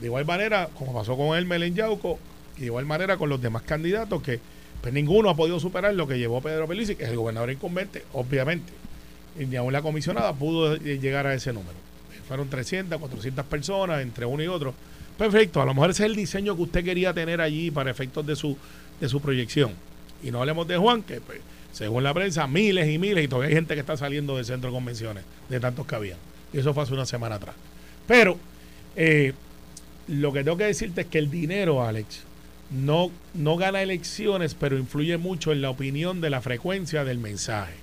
[0.00, 2.18] De igual manera, como pasó con Hermel en Yauco,
[2.56, 4.40] Y de igual manera con los demás candidatos que
[4.80, 8.04] pues ninguno ha podido superar lo que llevó Pedro Pelici, que es el gobernador incumbente,
[8.14, 8.72] obviamente.
[9.38, 11.76] Y ni aún la comisionada pudo llegar a ese número.
[12.26, 14.72] Fueron 300, 400 personas entre uno y otro.
[15.18, 18.26] Perfecto, a lo mejor ese es el diseño que usted quería tener allí para efectos
[18.26, 18.56] de su,
[18.98, 19.72] de su proyección.
[20.24, 21.40] Y no hablemos de Juan, que pues,
[21.72, 24.70] según la prensa, miles y miles, y todavía hay gente que está saliendo del centro
[24.70, 26.16] de convenciones, de tantos que había.
[26.52, 27.54] Y eso fue hace una semana atrás.
[28.06, 28.38] Pero
[28.96, 29.34] eh,
[30.08, 32.22] lo que tengo que decirte es que el dinero, Alex,
[32.70, 37.74] no, no gana elecciones, pero influye mucho en la opinión de la frecuencia del mensaje.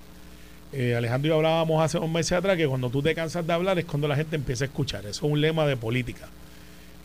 [0.74, 3.54] Eh, Alejandro y yo hablábamos hace un mes atrás que cuando tú te cansas de
[3.54, 5.02] hablar es cuando la gente empieza a escuchar.
[5.02, 6.28] Eso es un lema de política.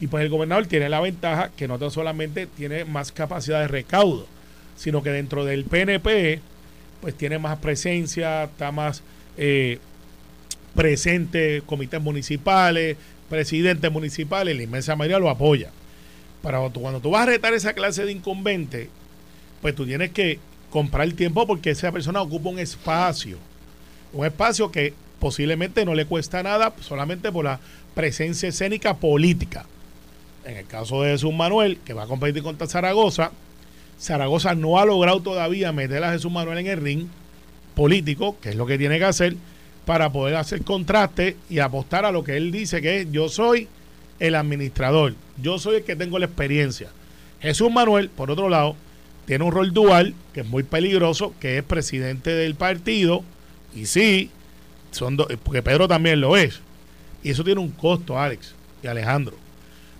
[0.01, 4.27] Y pues el gobernador tiene la ventaja que no solamente tiene más capacidad de recaudo,
[4.77, 6.41] sino que dentro del PNP
[7.01, 9.03] pues tiene más presencia, está más
[9.37, 9.79] eh,
[10.75, 12.97] presente, comités municipales,
[13.29, 15.71] presidentes municipales, la inmensa mayoría lo apoya.
[16.43, 18.89] Pero cuando tú vas a retar esa clase de incumbente,
[19.63, 20.39] pues tú tienes que
[20.71, 23.39] comprar el tiempo porque esa persona ocupa un espacio.
[24.13, 27.59] Un espacio que posiblemente no le cuesta nada solamente por la
[27.95, 29.67] presencia escénica política.
[30.45, 33.33] En el caso de Jesús Manuel, que va a competir contra Zaragoza,
[34.01, 37.07] Zaragoza no ha logrado todavía meter a Jesús Manuel en el ring
[37.75, 39.37] político, que es lo que tiene que hacer,
[39.85, 43.69] para poder hacer contraste y apostar a lo que él dice que es yo soy
[44.19, 45.15] el administrador.
[45.41, 46.89] Yo soy el que tengo la experiencia.
[47.41, 48.77] Jesús Manuel, por otro lado,
[49.27, 53.23] tiene un rol dual que es muy peligroso, que es presidente del partido.
[53.75, 54.31] Y sí,
[54.91, 56.61] son porque Pedro también lo es.
[57.23, 59.37] Y eso tiene un costo, Alex y Alejandro.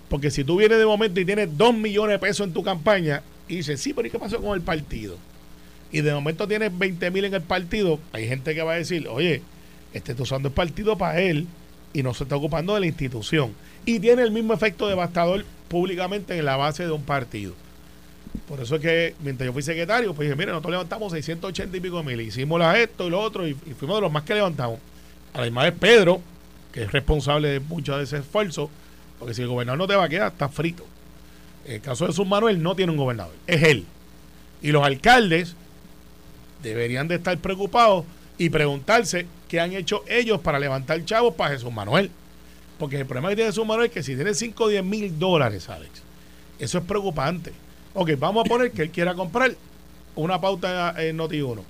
[0.09, 3.21] Porque si tú vienes de momento y tienes dos millones de pesos en tu campaña
[3.47, 5.17] y dices, sí, pero ¿y qué pasó con el partido?
[5.91, 9.07] Y de momento tienes 20 mil en el partido, hay gente que va a decir,
[9.07, 9.41] oye,
[9.93, 11.47] este está usando el partido para él
[11.93, 13.53] y no se está ocupando de la institución
[13.87, 17.53] y tiene el mismo efecto devastador públicamente en la base de un partido.
[18.47, 21.79] Por eso es que mientras yo fui secretario, pues dije, mire, nosotros levantamos 680 y
[21.79, 24.79] pico mil, hicimos esto y lo otro, y, fuimos de los más que levantamos.
[25.33, 26.21] Además de Pedro,
[26.73, 28.69] que es responsable de mucho de ese esfuerzo,
[29.19, 30.85] porque si el gobernador no te va a quedar, está frito.
[31.67, 33.85] El caso de Jesús Manuel no tiene un gobernador, es él.
[34.61, 35.55] Y los alcaldes
[36.63, 38.05] deberían de estar preocupados
[38.37, 42.09] y preguntarse qué han hecho ellos para levantar chavos para Jesús Manuel.
[42.79, 45.19] Porque el problema que tiene su mano es que si tiene 5 o 10 mil
[45.19, 46.01] dólares, Alex,
[46.59, 47.51] eso es preocupante.
[47.93, 49.55] Ok, vamos a poner que él quiera comprar
[50.15, 51.61] una pauta en Noti1.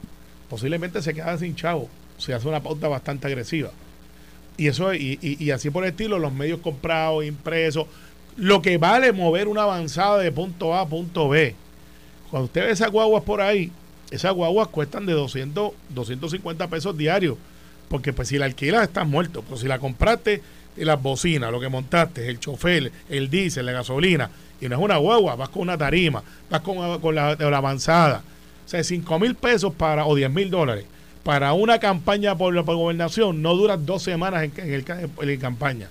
[0.50, 1.90] Posiblemente se queda sin chavo.
[2.18, 3.72] Se hace una pauta bastante agresiva.
[4.58, 7.86] Y eso, y, y, así por el estilo, los medios comprados, impresos,
[8.38, 11.56] lo que vale mover una avanzada de punto A a punto B.
[12.30, 13.72] Cuando usted ve esas guaguas por ahí,
[14.12, 17.38] esas guaguas cuestan de 200, 250 pesos diarios.
[17.90, 19.44] Porque pues si la alquilas estás muerto.
[19.44, 20.42] Pero si la compraste
[20.76, 24.30] y las bocinas, lo que montaste, el chofer, el diésel, la gasolina,
[24.62, 28.24] y no es una guagua, vas con una tarima, vas con, con la, avanzada.
[28.66, 30.86] O sea, 5 mil pesos para, o 10 mil dólares
[31.28, 34.86] para una campaña por la gobernación no dura dos semanas en, el,
[35.30, 35.90] en campaña.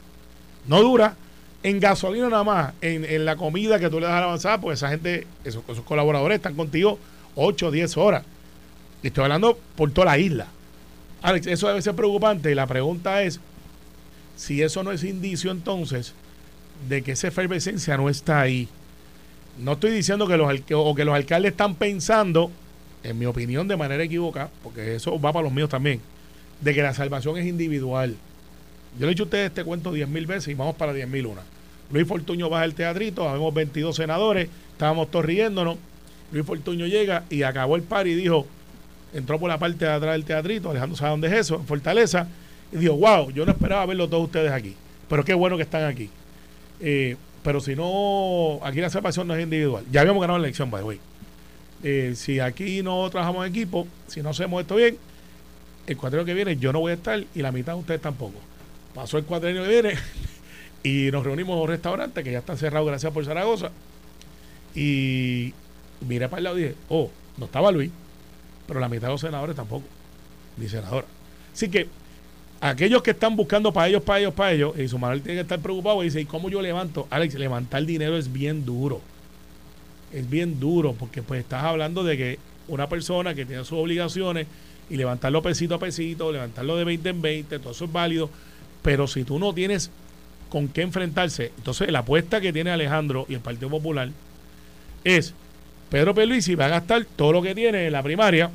[0.66, 1.14] No dura
[1.62, 4.74] en gasolina nada más, en, la comida que tú le das a la avanzada, porque
[4.74, 6.98] esa gente, esos, esos colaboradores están contigo
[7.34, 8.24] 8 o 10 horas.
[9.02, 10.46] Y estoy hablando por toda la isla.
[11.22, 13.40] Alex, eso debe ser preocupante y la pregunta es,
[14.36, 16.14] si eso no es indicio entonces
[16.88, 18.68] de que esa efervescencia no está ahí.
[19.58, 22.50] No estoy diciendo que los, o que los alcaldes están pensando,
[23.02, 26.00] en mi opinión, de manera equivocada, porque eso va para los míos también,
[26.60, 28.16] de que la salvación es individual.
[28.98, 31.08] Yo le he dicho a ustedes este cuento diez mil veces y vamos para diez
[31.08, 31.42] mil una.
[31.92, 35.76] Luis Fortuño baja el teatrito, habemos 22 senadores, estábamos todos riéndonos.
[36.32, 38.46] Luis Fortuño llega y acabó el par y dijo,
[39.14, 42.26] entró por la parte de atrás del teatrito, Alejandro sabe dónde es eso, en Fortaleza,
[42.72, 44.74] y dijo, wow, yo no esperaba verlo todos ustedes aquí.
[45.08, 46.10] Pero qué bueno que están aquí.
[46.80, 49.84] Eh, pero si no, aquí la salvación no es individual.
[49.92, 51.00] Ya habíamos ganado la elección, by the way.
[51.84, 54.96] Eh, si aquí no trabajamos en equipo, si no hacemos esto bien,
[55.86, 58.40] el cuadrino que viene yo no voy a estar y la mitad de ustedes tampoco.
[58.96, 59.94] Pasó el cuadrino que viene
[60.82, 63.70] y nos reunimos en un restaurante que ya está cerrado gracias por Zaragoza.
[64.74, 65.52] Y
[66.00, 67.90] miré para el lado y dije, oh, no estaba Luis,
[68.66, 69.84] pero la mitad de los senadores tampoco,
[70.56, 71.06] ni senadora.
[71.52, 71.88] Así que
[72.58, 75.42] aquellos que están buscando para ellos, para ellos, para ellos, y su madre tiene que
[75.42, 77.06] estar preocupado y dice, ¿y cómo yo levanto?
[77.10, 79.02] Alex, levantar dinero es bien duro.
[80.10, 84.46] Es bien duro porque pues estás hablando de que una persona que tiene sus obligaciones
[84.88, 88.30] y levantarlo pesito a pesito, levantarlo de 20 en 20, todo eso es válido,
[88.86, 89.90] pero si tú no tienes
[90.48, 94.10] con qué enfrentarse, entonces la apuesta que tiene Alejandro y el Partido Popular
[95.02, 95.34] es
[95.90, 98.48] Pedro Peluisi va a gastar todo lo que tiene en la primaria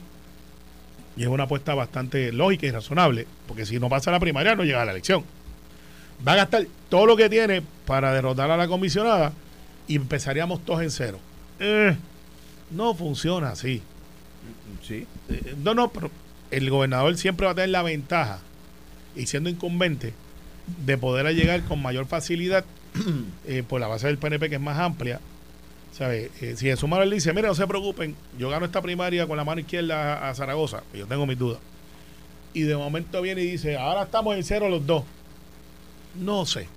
[1.17, 4.63] y es una apuesta bastante lógica y razonable, porque si no pasa la primaria no
[4.63, 5.25] llega a la elección.
[6.25, 9.33] Va a gastar todo lo que tiene para derrotar a la comisionada
[9.85, 11.19] y empezaríamos todos en cero.
[11.59, 11.97] eh,
[12.69, 13.81] no funciona así.
[14.81, 15.05] Sí.
[15.27, 16.09] Eh, no, no, pero
[16.51, 18.39] el gobernador siempre va a tener la ventaja,
[19.15, 20.13] y siendo incumbente,
[20.85, 22.65] de poder llegar con mayor facilidad
[23.47, 25.19] eh, por la base del PNP que es más amplia.
[25.91, 26.31] ¿Sabe?
[26.39, 29.43] Eh, si mano él dice, mire, no se preocupen, yo gano esta primaria con la
[29.43, 31.59] mano izquierda a, a Zaragoza, yo tengo mis dudas.
[32.53, 35.03] Y de momento viene y dice, ahora estamos en cero los dos.
[36.15, 36.67] No sé.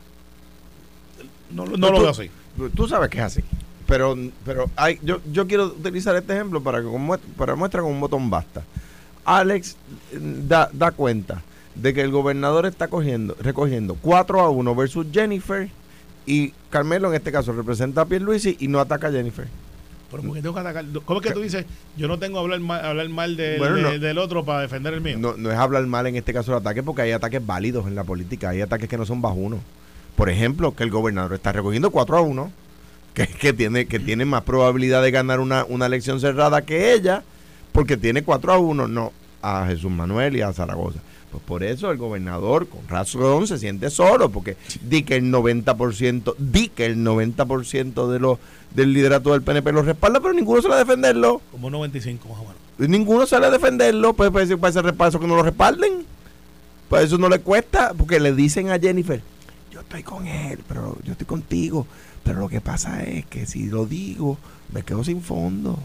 [1.51, 2.31] No, no lo veo así.
[2.75, 3.41] Tú sabes que es así.
[3.87, 7.83] Pero, pero hay, yo, yo quiero utilizar este ejemplo para que con muestra, para muestra
[7.83, 8.63] con un botón basta.
[9.25, 9.77] Alex
[10.13, 11.43] eh, da, da cuenta
[11.75, 15.69] de que el gobernador está cogiendo, recogiendo 4 a 1 versus Jennifer
[16.27, 19.47] y Carmelo en este caso representa a Pierluisi y no ataca a Jennifer.
[20.11, 20.85] Pero porque tengo que atacar.
[21.05, 23.77] ¿Cómo es que tú dices, yo no tengo que hablar mal, hablar mal del, Bueno,
[23.79, 23.91] no.
[23.91, 25.17] de- del otro para defender el mío?
[25.19, 27.97] No, no es hablar mal en este caso del ataque porque hay ataques válidos en
[27.97, 29.59] la política, hay ataques que no son bajunos.
[30.15, 32.53] Por ejemplo, que el gobernador está recogiendo 4 a 1,
[33.15, 37.25] que, que tiene, que tiene más probabilidad de ganar una, una elección cerrada que ella,
[37.73, 41.01] porque tiene 4 a 1, no a Jesús Manuel y a Zaragoza.
[41.35, 46.37] Pues por eso el gobernador, con razón, se siente solo, porque di que el 90%,
[46.39, 48.39] di que el 90% de los,
[48.73, 51.43] del liderato del PNP lo respalda, pero ninguno sale a defenderlo.
[51.51, 52.57] Como un 95 más o menos.
[52.79, 56.07] Y ninguno sale a defenderlo, pues para ese, para ese repaso que no lo respalden.
[56.89, 59.21] Pues eso no le cuesta, porque le dicen a Jennifer,
[59.73, 61.85] yo estoy con él, pero yo estoy contigo.
[62.23, 64.39] Pero lo que pasa es que si lo digo,
[64.73, 65.81] me quedo sin fondo.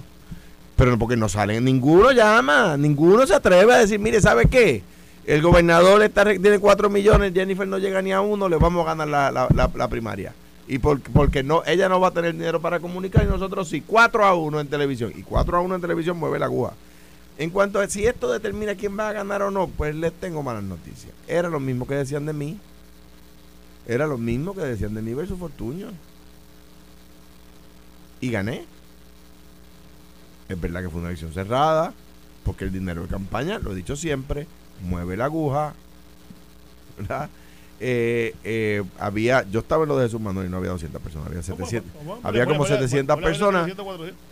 [0.76, 4.84] Pero porque no salen, ninguno llama, ninguno se atreve a decir, mire, ¿sabe qué?
[5.30, 8.90] El gobernador está, tiene 4 millones, Jennifer no llega ni a uno, le vamos a
[8.96, 10.34] ganar la, la- la- la primaria.
[10.68, 13.82] Y por- porque no, ella no va a tener dinero para comunicar y nosotros sí,
[13.86, 15.14] 4 a 1 en televisión.
[15.16, 16.74] Y 4 a 1 en televisión mueve la aguja.
[17.38, 20.42] En cuanto a si esto determina quién va a ganar o no, pues les tengo
[20.42, 21.14] malas noticias.
[21.28, 22.60] Era lo mismo que decían de mí.
[23.88, 25.90] Era lo mismo que decían de mí versus Fortuño.
[28.20, 28.66] Y gané.
[30.50, 31.94] Es verdad que fue una elección cerrada,
[32.44, 34.48] porque el dinero de campaña, lo he dicho siempre,
[34.82, 35.74] mueve la aguja.
[36.98, 37.30] ¿verdad?
[37.82, 41.28] Eh, eh, había, yo estaba en lo de Jesús Manuel y no había 200 personas,
[41.28, 41.90] había 700.
[42.24, 43.72] había como 700 personas.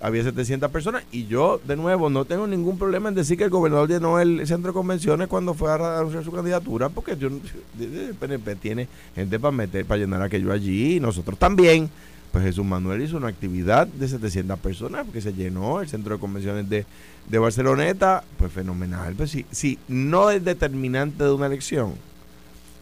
[0.01, 3.49] Había 700 personas y yo, de nuevo, no tengo ningún problema en decir que el
[3.49, 7.29] gobernador llenó el centro de convenciones cuando fue a anunciar su candidatura, porque yo,
[7.79, 11.89] el PNP tiene gente para meter, para llenar aquello allí, y nosotros también.
[12.31, 16.19] Pues Jesús Manuel hizo una actividad de 700 personas, porque se llenó el centro de
[16.19, 16.85] convenciones de,
[17.29, 19.15] de Barceloneta, pues fenomenal.
[19.15, 21.93] Pues si, si no es determinante de una elección,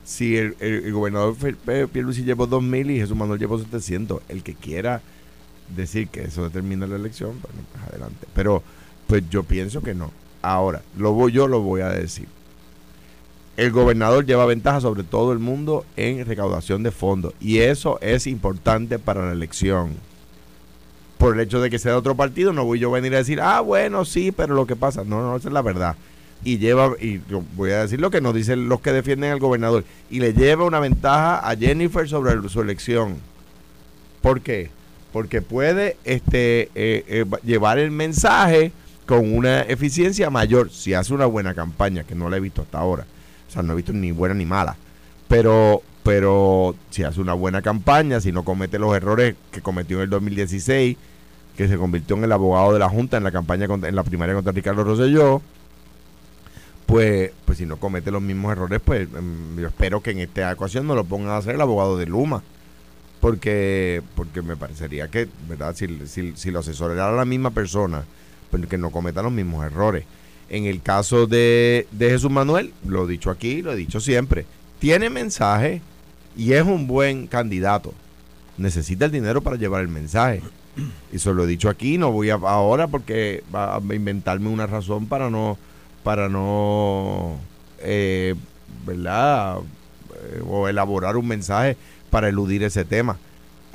[0.03, 1.35] si el, el- el gobernador
[1.91, 5.01] Pierluisi llevó 2.000 y Jesús Manuel llevó 700, el que quiera
[5.75, 7.53] decir que eso determina la elección, pues
[7.89, 8.27] adelante.
[8.33, 8.61] Pero
[9.07, 10.11] pues yo pienso que no.
[10.41, 12.27] Ahora, lo voy, yo lo voy a decir.
[13.57, 18.27] El gobernador lleva ventaja sobre todo el mundo en recaudación de fondos y eso es
[18.27, 19.93] importante para la elección.
[21.17, 23.19] Por el hecho de que sea de otro partido, no voy yo a venir a
[23.19, 25.95] decir, ah, bueno, sí, pero lo que pasa, no, no, esa es la verdad.
[26.43, 27.21] Y lleva, y
[27.55, 30.65] voy a decir lo que nos dicen los que defienden al gobernador, y le lleva
[30.65, 33.15] una ventaja a Jennifer sobre su elección.
[34.21, 34.69] ¿Por qué?
[35.13, 38.73] Porque puede este, eh, eh, va- llevar el mensaje
[39.05, 42.79] con una eficiencia mayor si hace una buena campaña, que no la he visto hasta
[42.79, 43.05] ahora.
[43.63, 44.75] No he visto ni buena ni mala.
[45.27, 50.03] Pero, pero si hace una buena campaña, si no comete los errores que cometió en
[50.03, 50.97] el 2016,
[51.57, 54.03] que se convirtió en el abogado de la Junta en la campaña contra- en la
[54.03, 55.41] primaria contra Ricardo Rosselló,
[56.85, 60.51] pues, pues si no comete los mismos errores, pues em, yo espero que en esta
[60.53, 62.43] ocasión no lo pongan a hacer el abogado de Luma.
[63.21, 68.03] Porque porque me parecería que verdad si, si, si lo asesorara la misma persona
[68.51, 70.03] pues que no cometa los mismos errores
[70.49, 74.45] en el caso de, de Jesús Manuel lo he dicho aquí lo he dicho siempre
[74.79, 75.81] tiene mensaje
[76.37, 77.93] y es un buen candidato.
[78.57, 80.41] Necesita el dinero para llevar el mensaje.
[81.11, 84.67] Y eso lo he dicho aquí no voy a ahora porque va a inventarme una
[84.67, 85.57] razón para no
[86.03, 87.37] para no
[87.79, 88.35] eh,
[88.85, 89.59] verdad
[90.25, 91.77] Eh, o elaborar un mensaje
[92.09, 93.17] para eludir ese tema.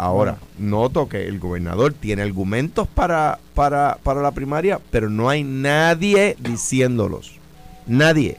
[0.03, 5.45] Ahora, noto que el gobernador tiene argumentos para, para, para la primaria, pero no hay
[5.45, 7.33] nadie diciéndolos.
[7.87, 8.39] Nadie.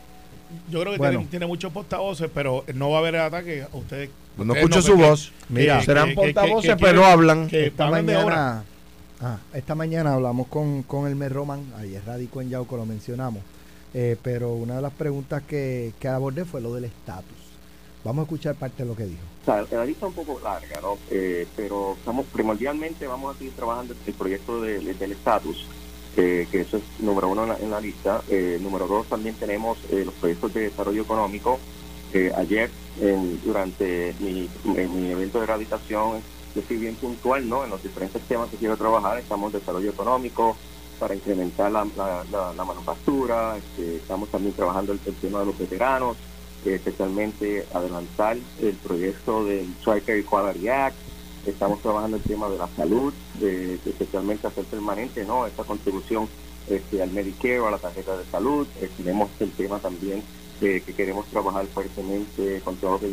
[0.71, 1.19] Yo creo que Bueno.
[1.19, 4.09] tiene, tiene muchos portavoces, pero no va a haber ataque a ustedes.
[4.37, 5.31] No, no ustedes escucho su que- voz.
[5.49, 7.47] Mira, que- Serán portavoces, que pero hablan.
[7.47, 8.63] que esta mañana,
[9.21, 13.43] ah, esta mañana hablamos con, con el Roman, ayer radicó en Yauco, lo mencionamos,
[13.93, 17.37] eh, pero una de las preguntas que, que abordé fue lo del estatus.
[18.03, 19.23] Vamos a escuchar parte de lo que dijo.
[19.43, 20.97] O sea, la lista es un poco larga, ¿no?
[21.09, 25.67] Eh, pero estamos primordialmente vamos a seguir trabajando el proyecto de- del estatus,
[26.17, 28.21] eh, que eso es número uno en la, en la lista.
[28.27, 31.59] Eh, número dos, también tenemos eh, los proyectos de desarrollo económico.
[32.35, 32.69] Ayer,
[33.45, 36.21] durante mi, en mi evento de rehabilitación,
[36.53, 37.63] yo soy bien puntual ¿no?
[37.63, 39.17] en los diferentes temas que quiero trabajar.
[39.17, 40.57] Estamos desarrollo económico
[40.99, 41.87] para incrementar la,
[42.55, 46.15] la, manufactura, este, estamos también trabajando el, tema de los veteranos,
[46.65, 50.95] especialmente adelantar el proyecto del Striker Equality Act,
[51.45, 53.13] estamos trabajando el tema de la salud,
[53.85, 55.47] especialmente hacer permanente ¿no?
[55.47, 56.27] esta contribución
[56.69, 60.23] este, al Medicare, a la tarjeta de salud, eh, tenemos el tema también
[60.59, 63.07] que queremos trabajar fuertemente con todo lo que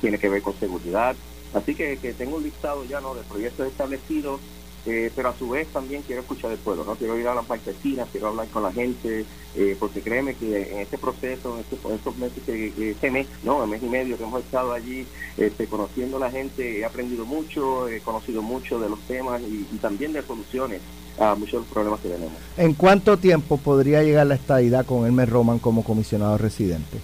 [0.00, 1.16] tiene que ver con seguridad.
[1.52, 3.16] Así que, que tengo un listado ya ¿no?
[3.16, 4.40] de proyectos establecidos
[4.86, 6.94] eh, pero a su vez también quiero escuchar el pueblo, ¿no?
[6.94, 9.24] Quiero ir a las marquesinas, quiero hablar con la gente,
[9.54, 13.64] eh, porque créeme que en este proceso, en, este, estos meses, este mes, ¿no?
[13.64, 15.06] El mes y medio que hemos estado allí
[15.36, 19.64] este, conociendo a la gente, he aprendido mucho, he conocido mucho de los temas y,
[19.78, 20.80] también de soluciones
[21.18, 22.38] a muchos de los problemas que tenemos.
[22.56, 26.98] ¿En cuánto tiempo podría llegar la estadidad con Elmer Roman como comisionado residente?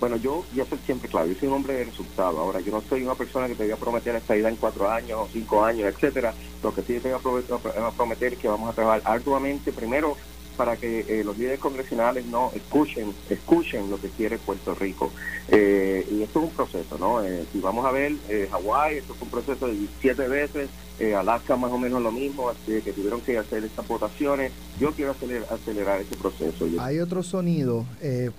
[0.00, 2.40] Bueno, yo ya soy siempre claro, yo soy un hombre de resultado.
[2.40, 4.90] Ahora, yo no soy una persona que te voy a prometer esta idea en cuatro
[4.90, 6.34] años o cinco años, etcétera.
[6.62, 10.16] Lo que sí te voy a prometer es que vamos a trabajar arduamente, primero,
[10.60, 15.10] para que eh, los líderes congresionales no escuchen escuchen lo que quiere Puerto Rico.
[15.48, 17.24] Eh, y esto es un proceso, ¿no?
[17.24, 18.12] Eh, si vamos a ver,
[18.50, 20.68] Hawái, esto es un proceso de siete veces,
[21.16, 24.52] Alaska más o menos lo mismo, así que tuvieron que hacer estas votaciones.
[24.78, 26.66] Yo quiero acelerar, ese proceso.
[26.78, 27.86] Hay otro sonido,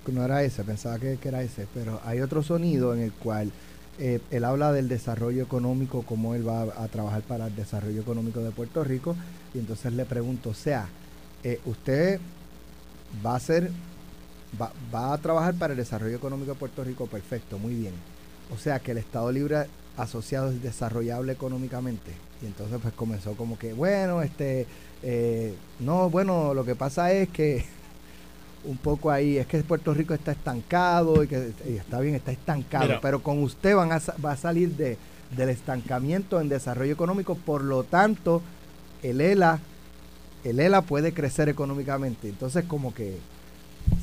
[0.06, 3.52] no era ese, pensaba que, que, era ese, pero hay otro sonido en el cual...
[3.98, 8.52] él habla del desarrollo económico, cómo él va a trabajar para el desarrollo económico de
[8.52, 9.16] Puerto Rico,
[9.56, 10.88] y entonces le pregunto, o sea,
[11.44, 12.20] eh, usted
[13.26, 13.72] va a ser,
[14.60, 17.94] va, va, a trabajar para el desarrollo económico de Puerto Rico, perfecto, muy bien.
[18.54, 19.68] O sea que el Estado Libre
[19.98, 22.12] asociado es desarrollable económicamente.
[22.42, 24.66] Y entonces pues comenzó como que, bueno, este,
[25.04, 27.66] eh, no, bueno, lo que pasa es que
[28.64, 33.00] un poco ahí, es que Puerto Rico está estancado y que está bien, está estancado,
[33.02, 34.98] pero con usted van a, va a salir de,
[35.36, 38.42] del estancamiento en desarrollo económico, por lo tanto,
[39.02, 39.60] el ELA
[40.44, 42.30] el ELA puede crecer económicamente.
[42.30, 43.18] Entonces, como que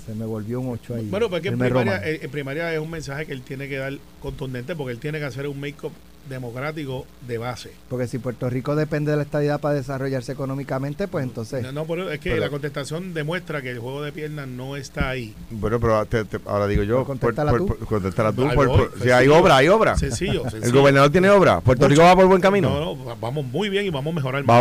[0.06, 1.08] se me volvió un 8 ahí.
[1.08, 3.92] Bueno, porque en primaria, eh, en primaria, es un mensaje que él tiene que dar
[4.20, 5.92] contundente porque él tiene que hacer un make-up
[6.28, 7.72] democrático de base.
[7.88, 11.72] Porque si Puerto Rico depende de la estadidad para desarrollarse económicamente, pues entonces...
[11.72, 15.34] No, pero es que la contestación demuestra que el juego de piernas no está ahí.
[15.50, 16.06] Bueno, pero
[16.46, 17.04] ahora digo yo...
[17.04, 17.66] Contéstala tú.
[17.66, 18.90] tú.
[19.02, 19.96] si hay obra, hay obra.
[19.96, 20.64] Sencillo, sencillo.
[20.64, 21.60] El gobernador tiene obra.
[21.60, 22.68] Puerto Rico va por buen camino.
[22.68, 24.48] No, no, vamos muy bien y vamos a mejorar.
[24.48, 24.60] Va a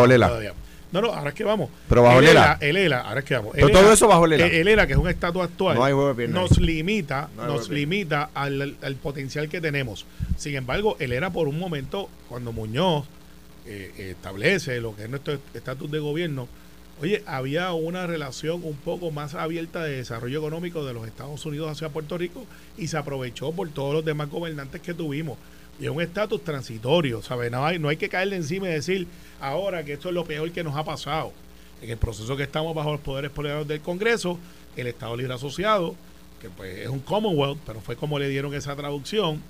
[0.92, 1.70] no, no, ahora es que vamos.
[1.90, 2.58] Pero bajo el ELA.
[2.62, 3.52] El ELA, ahora es que vamos.
[3.54, 4.48] Pero todo eso bajo el ELA.
[4.48, 5.78] El ELA, que es un estatus actual,
[6.30, 10.06] nos limita, nos limita al, potencial que tenemos.
[10.38, 13.06] Sin embargo, el ELA por un momento, cuando Muñoz
[13.66, 16.48] eh, establece lo que es nuestro estatus de gobierno,
[17.02, 21.72] oye, había una relación un poco más abierta de desarrollo económico de los Estados Unidos
[21.72, 22.46] hacia Puerto Rico
[22.78, 25.38] y se aprovechó por todos los demás gobernantes que tuvimos.
[25.80, 27.52] Y es un estatus transitorio, ¿sabes?
[27.52, 29.08] No hay, no hay que caerle encima y decir
[29.40, 31.32] ahora que esto es lo peor que nos ha pasado.
[31.82, 34.40] En el proceso que estamos bajo los poderes políticos del Congreso,
[34.76, 35.96] el Estado Libre Asociado,
[36.42, 39.42] que pues es un Commonwealth, pero fue como le dieron esa traducción,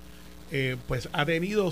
[0.52, 1.72] eh, pues ha tenido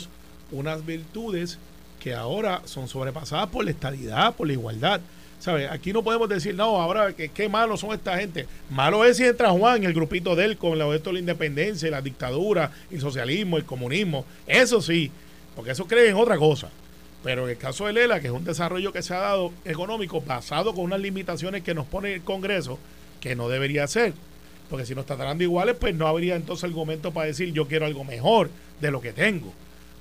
[0.51, 1.57] unas virtudes
[1.99, 5.01] que ahora son sobrepasadas por la estabilidad, por la igualdad.
[5.45, 5.69] ¿Sabes?
[5.69, 8.47] Aquí no podemos decir, no, ahora que qué malos son esta gente.
[8.71, 12.01] Malo es si entra Juan, el grupito de él, con la, de la independencia, la
[12.01, 14.25] dictadura, el socialismo, el comunismo.
[14.47, 15.11] Eso sí,
[15.55, 16.71] porque eso cree en otra cosa.
[17.23, 20.19] Pero en el caso de Lela, que es un desarrollo que se ha dado económico
[20.19, 22.79] basado con unas limitaciones que nos pone el Congreso,
[23.21, 24.13] que no debería ser.
[24.67, 28.03] Porque si nos tratando iguales, pues no habría entonces argumento para decir yo quiero algo
[28.03, 28.49] mejor
[28.81, 29.53] de lo que tengo.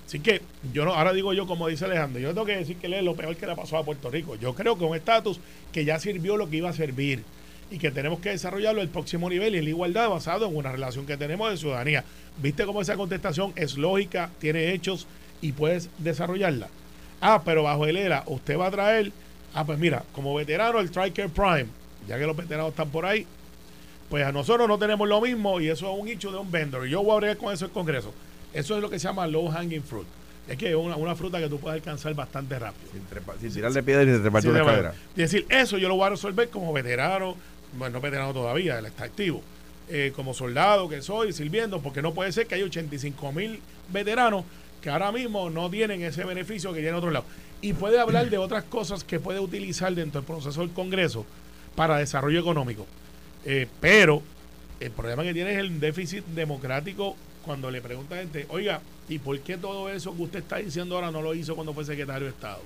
[0.07, 0.43] Así que
[0.73, 3.17] yo no, ahora digo yo, como dice Alejandro, yo tengo que decir que es lo
[3.17, 4.37] peor que le pasó a Puerto Rico.
[4.37, 5.41] Yo creo que un estatus
[5.73, 7.23] que ya sirvió lo que iba a servir
[7.71, 10.71] y que tenemos que desarrollarlo al próximo nivel y en la igualdad basado en una
[10.71, 12.05] relación que tenemos de ciudadanía.
[12.37, 15.07] ¿Viste cómo esa contestación es lógica, tiene hechos
[15.41, 16.69] y puedes desarrollarla?
[17.21, 19.11] Ah, pero bajo el ERA usted va a traer,
[19.55, 21.67] ah, pues mira, como veterano el Striker Prime,
[22.07, 23.27] ya que los veteranos están por ahí,
[24.11, 26.87] pues a nosotros no tenemos lo mismo y eso es un hecho de un vendor.
[26.87, 28.13] Yo voy a abrir con eso el Congreso.
[28.55, 30.07] Eso es lo que se llama low hanging fruit.
[30.49, 32.91] Es que es una, fruta que tú puedes alcanzar bastante rápido.
[33.41, 34.95] Sin, tirarle piedra y trepar una cadera.
[35.11, 37.35] Es decir, eso yo lo voy a resolver como veterano,
[37.79, 39.43] bueno, no veterano todavía, él está activo.
[39.89, 43.61] Eh, como soldado que soy, sirviendo, porque no puede ser que hay 85 mil
[43.93, 44.45] veteranos
[44.81, 47.25] que ahora mismo no tienen ese beneficio que tienen otro lado.
[47.63, 51.25] Y puede hablar de otras cosas que puede utilizar dentro del proceso del Congreso
[51.75, 52.87] para desarrollo económico.
[53.47, 54.23] Eh, pero
[54.81, 59.19] el problema que tiene es el déficit democrático cuando le pregunta a gente, oiga, ¿y
[59.19, 62.25] por qué todo eso que usted está diciendo ahora no lo hizo cuando fue secretario
[62.25, 62.61] de Estado?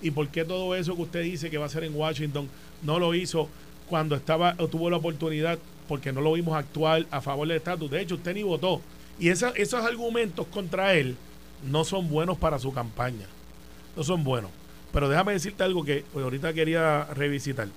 [0.00, 2.48] ¿Y por qué todo eso que usted dice que va a hacer en Washington
[2.82, 3.48] no lo hizo
[3.88, 5.58] cuando estaba tuvo la oportunidad
[5.88, 7.90] porque no lo vimos actuar a favor del estatus?
[7.90, 8.80] De hecho, usted ni votó.
[9.20, 11.16] Y esos argumentos contra él
[11.70, 13.26] no son buenos para su campaña.
[13.96, 14.50] No son buenos.
[14.92, 17.68] Pero déjame decirte algo que ahorita quería revisitar.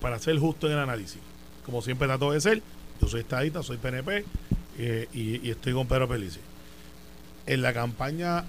[0.00, 1.20] Para ser justo en el análisis.
[1.64, 2.62] Como siempre trato de ser,
[3.00, 4.24] yo soy estadista, soy PNP
[4.78, 6.40] eh, y, y, estoy con Pedro Pelici.
[7.46, 8.44] En la campaña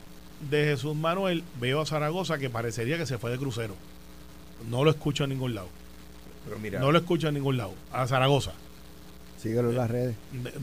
[0.49, 3.75] de Jesús Manuel veo a Zaragoza que parecería que se fue de crucero.
[4.69, 5.69] No lo escucho en ningún lado.
[6.45, 7.73] Pero mira, No lo escucho en ningún lado.
[7.91, 8.53] A Zaragoza.
[9.41, 10.15] Síguelo en las redes.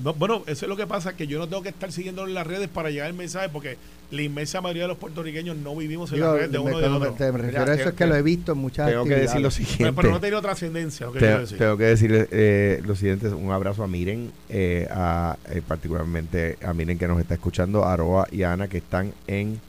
[0.04, 2.34] No, bueno, eso es lo que pasa, que yo no tengo que estar siguiéndolo en
[2.34, 3.76] las redes para llegar el mensaje, porque
[4.10, 6.82] la inmensa mayoría de los puertorriqueños no vivimos en Digo, las redes de uno y
[6.82, 7.12] de otro.
[7.12, 9.10] te- me refiero Mira, a eso, es que lo he visto en muchas tengo que
[9.16, 9.54] decir lo actividades.
[9.54, 9.84] siguiente.
[9.84, 11.58] Pero, pero no ha tenido trascendencia, lo que Te- quiero decir.
[11.58, 16.72] tengo que decirle eh, lo siguiente, un abrazo a Miren, eh, a, eh, particularmente a
[16.72, 19.60] Miren que nos está escuchando, a Aroa y a Ana que están en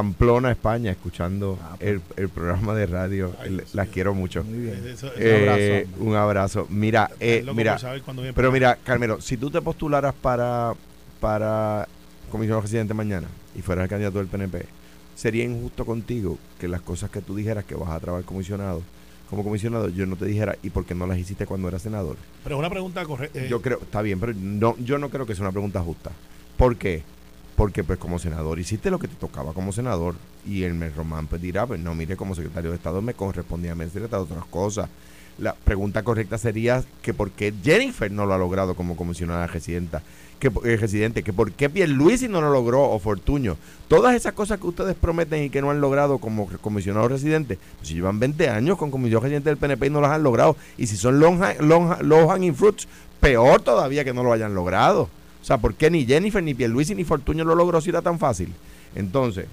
[0.00, 1.88] Pamplona, España, escuchando Ah, pues.
[1.90, 3.32] el, el programa de radio.
[3.40, 4.44] Ay, las quiero mucho.
[4.44, 4.74] Muy bien.
[4.86, 6.66] Eso- eso- Eh, abrazo, un abrazo.
[6.68, 7.78] Mira, eh, mira,
[8.12, 10.74] pero para mira, Carmelo, si tú te postularas para,
[11.18, 11.88] para
[12.30, 14.66] comisionado residente mañana y fueras el candidato del PNP,
[15.14, 18.82] sería injusto contigo que las cosas que tú dijeras que vas a trabajar comisionado,
[19.30, 22.18] como comisionado, yo no te dijera, ¿y por qué no las hiciste cuando eras senador?
[22.44, 23.46] Pero es una pregunta correcta.
[23.46, 26.10] Yo creo, está bien, pero no, yo no creo que sea una pregunta justa.
[26.58, 27.02] ¿Por qué?
[27.56, 30.14] Porque pues como senador hiciste lo que te tocaba como senador
[30.46, 33.72] y el mes Román pues dirá, pues no, mire, como secretario de Estado me correspondía
[33.72, 34.88] a mí hacer otras cosas.
[35.38, 40.02] La pregunta correcta sería que por qué Jennifer no lo ha logrado como comisionada residenta,
[40.38, 43.56] que eh, residente, que por qué Pierluisi no lo logró o Fortuño.
[43.88, 47.88] Todas esas cosas que ustedes prometen y que no han logrado como comisionado residente, pues
[47.88, 50.56] si llevan 20 años con comisionado residente del PNP y no las han logrado.
[50.78, 52.88] Y si son long, long, low hanging fruits,
[53.20, 55.10] peor todavía que no lo hayan logrado.
[55.46, 58.18] O sea, ¿por qué ni Jennifer, ni Pierluisi, ni Fortuño lo logró si era tan
[58.18, 58.52] fácil?
[58.96, 59.46] Entonces,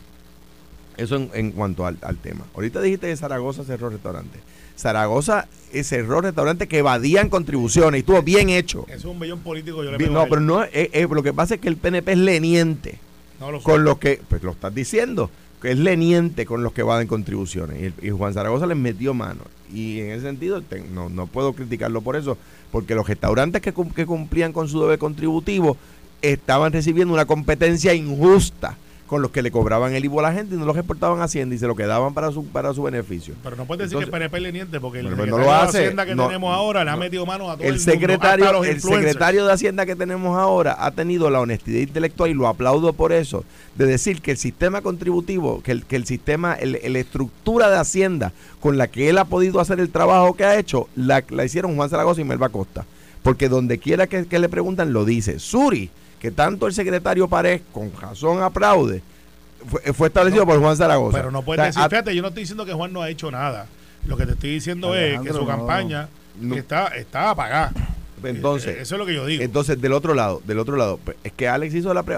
[0.98, 2.46] eso en, en cuanto al, al tema.
[2.56, 4.40] Ahorita dijiste que Zaragoza cerró restaurante.
[4.76, 5.48] Zaragoza
[5.84, 8.86] cerró restaurante que evadían contribuciones y estuvo bien hecho.
[8.88, 9.84] Eso es un bellón político.
[9.84, 12.18] Yo le no, pero no, eh, eh, lo que pasa es que el PNP es
[12.18, 12.98] leniente
[13.40, 15.30] No lo con los que, pues lo estás diciendo,
[15.64, 17.94] es leniente con los que evaden contribuciones.
[18.02, 19.42] Y, y Juan Zaragoza les metió mano.
[19.74, 20.62] Y en ese sentido,
[20.94, 22.38] no, no puedo criticarlo por eso,
[22.72, 25.78] porque los restaurantes que, que cumplían con su deber contributivo
[26.22, 28.78] estaban recibiendo una competencia injusta
[29.14, 31.26] con los que le cobraban el IVO a la gente y no los reportaban a
[31.26, 33.36] Hacienda y se lo quedaban para su, para su beneficio.
[33.44, 35.68] Pero no puedes decir Entonces- que es leniente porque el pues secretario no lo de
[35.68, 38.52] Hacienda que no, tenemos ahora le ha metido mano a todo El el, mundo, secretario,
[38.52, 42.48] los el secretario de Hacienda que tenemos ahora ha tenido la honestidad intelectual y lo
[42.48, 43.46] aplaudo por eso,
[43.76, 48.34] de decir que el sistema contributivo, que el, que el sistema, la estructura de Hacienda
[48.60, 51.76] con la que él ha podido hacer el trabajo que ha hecho, la, la hicieron
[51.76, 52.86] Juan Zaragoza y Melba Costa.
[53.22, 55.40] Porque donde quiera que, que le preguntan, lo dice.
[55.40, 55.90] Suri,
[56.24, 59.02] que tanto el secretario Pared con razón aplaude,
[59.70, 61.18] fue, fue establecido No, por Juan Zaragoza.
[61.18, 63.10] Pero no puedes O sea, decir, fíjate, yo no estoy diciendo que Juan no ha
[63.10, 63.68] hecho nada.
[64.08, 66.08] Lo que te estoy diciendo es que su campaña
[66.40, 66.56] No.
[66.56, 67.74] está, está apagada.
[68.24, 69.44] entonces, Eso es lo que yo digo.
[69.44, 72.16] Entonces, del otro lado, del otro lado, es que Alex hizo la, pre-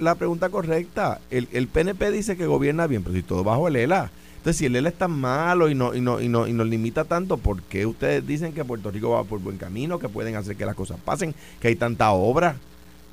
[0.00, 1.20] la pregunta correcta.
[1.30, 4.10] El, el PNP dice que gobierna bien, pero si todo bajo el ELA.
[4.38, 6.66] Entonces, si el ELA es tan malo y no, y no, y no, y nos
[6.66, 10.34] limita tanto, ¿por qué ustedes dicen que Puerto Rico va por buen camino, que pueden
[10.36, 12.56] hacer que las cosas pasen, que hay tanta obra?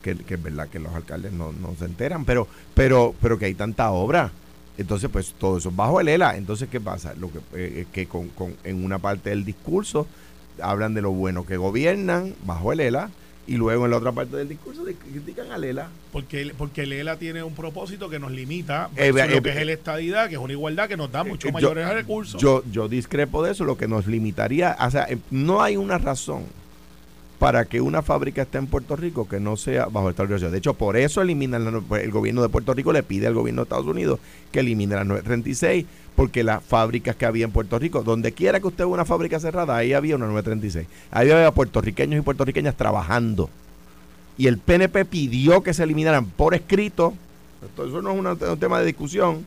[0.03, 3.45] Que, que es verdad que los alcaldes no, no se enteran, pero, pero, pero que
[3.45, 4.31] hay tanta obra.
[4.77, 6.35] Entonces, pues todo eso es bajo el ELA.
[6.37, 7.13] Entonces, ¿qué pasa?
[7.15, 10.05] Lo que eh, es que con, con- en una parte del discurso
[10.61, 13.09] hablan de lo bueno que gobiernan bajo el ELA
[13.45, 15.87] y luego en la otra parte del discurso di- critican al ELA.
[16.11, 19.49] Porque, porque el ELA tiene un propósito que nos limita Eh, versus eh, lo que
[19.49, 21.87] eh, es la estadidad, que es una igualdad que nos da mucho Eh, yo- mayores
[21.89, 22.41] recursos.
[22.41, 26.43] Yo, yo discrepo de eso, lo que nos limitaría, o sea, no hay una razón
[27.43, 30.53] para que una fábrica esté en Puerto Rico que no sea bajo esta organización.
[30.53, 33.61] De hecho, por eso eliminan pues, el gobierno de Puerto Rico le pide al gobierno
[33.61, 35.85] de Estados Unidos que elimine la 936
[36.15, 39.41] porque las fábricas que había en Puerto Rico, donde quiera que usted vea una fábrica
[39.41, 40.87] cerrada, ahí había una 936.
[41.11, 43.49] Ahí había puertorriqueños y puertorriqueñas trabajando.
[44.37, 47.13] Y el PNP pidió que se eliminaran por escrito,
[47.61, 49.43] esto- eso no es un tema de discusión,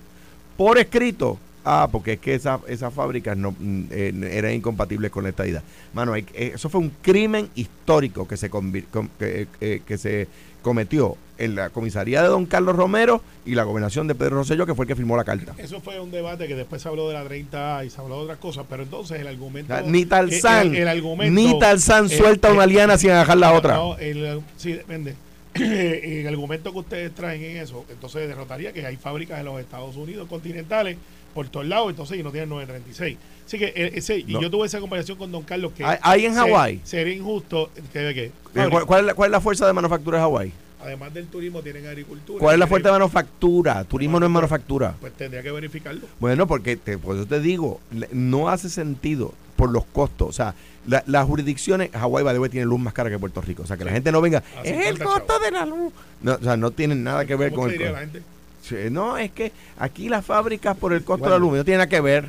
[0.58, 1.38] por escrito.
[1.68, 5.64] Ah, porque es que esa- esas fábricas no, mm, eh, eran incompatibles con la estadidad.
[5.92, 8.84] Mano, hay- eh, eso fue un crimen histórico que se, convir-
[9.18, 10.28] que, eh, que se
[10.62, 14.74] cometió en la comisaría de don Carlos Romero y la gobernación de Pedro Rosselló, que
[14.76, 15.54] fue el que firmó la carta.
[15.58, 18.22] Eso fue un debate que después se habló de la 30A y se habló de
[18.22, 19.74] otras cosas, pero entonces el argumento...
[19.74, 23.38] O sea, ni Tarzán, el, el argumento, ni Tarzán suelta eh, una liana sin agarrar
[23.38, 23.74] la otra.
[23.74, 25.14] No, el- sí, depende.
[25.54, 29.96] el argumento que ustedes traen en eso, entonces derrotaría que hay fábricas en los Estados
[29.96, 30.96] Unidos continentales
[31.36, 33.16] por todos lados, entonces y no tienen 936.
[33.46, 36.26] Así que eh, ese, y yo tuve esa conversación con Don Carlos que ¿Hay- hay
[36.26, 36.80] en Hawái?
[36.82, 40.18] Sería injusto que, que Eh, ¿Cuál, cuál es la, cuál es la fuerza de manufactura
[40.18, 40.52] de Hawái?
[40.82, 42.38] además del turismo, tienen agricultura.
[42.38, 43.84] ¿Cuál es la tienen- fuerte manufactura?
[43.84, 44.94] Turismo no es manufactura.
[45.00, 46.02] Pues tendría que verificarlo.
[46.20, 47.80] Bueno, porque te, por eso te digo,
[48.12, 50.28] no hace sentido por los costos.
[50.28, 50.54] O sea,
[50.86, 53.62] la- las jurisdicciones, Hawái by the way, tiene luz más cara que Puerto Rico.
[53.64, 55.92] O sea, que la gente no venga, es el 50 costo de la luz.
[56.22, 58.22] No, o sea, no tienen nada que ver ¿Cómo con el la gente?
[58.68, 61.34] Sí, No, es que aquí las fábricas por el costo Bueno.
[61.34, 62.26] de la luz no tiene nada que ver.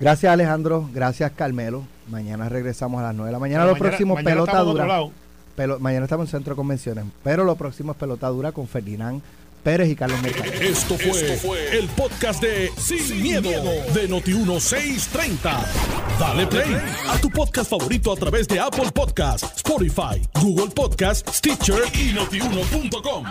[0.00, 1.84] Gracias Alejandro, gracias Carmelo.
[2.08, 3.64] Mañana regresamos a las 9 de la mañana.
[3.64, 4.86] Pero lo próximo mañana pelota dura.
[4.86, 5.12] lado.
[5.56, 7.04] Pelo- mañana estamos en Centro de Convenciones.
[7.22, 9.22] Pero lo próximo es pelota dura con Ferdinand
[9.62, 10.50] Pérez y Carlos Mercado.
[10.60, 13.48] Esto fue, el podcast de Sin, miedo,
[13.94, 15.64] de Noti1630.
[16.18, 16.76] Dale play
[17.08, 23.24] a tu podcast favorito a través de Apple Podcasts, Spotify, Google Podcasts, Stitcher y notiuno.com.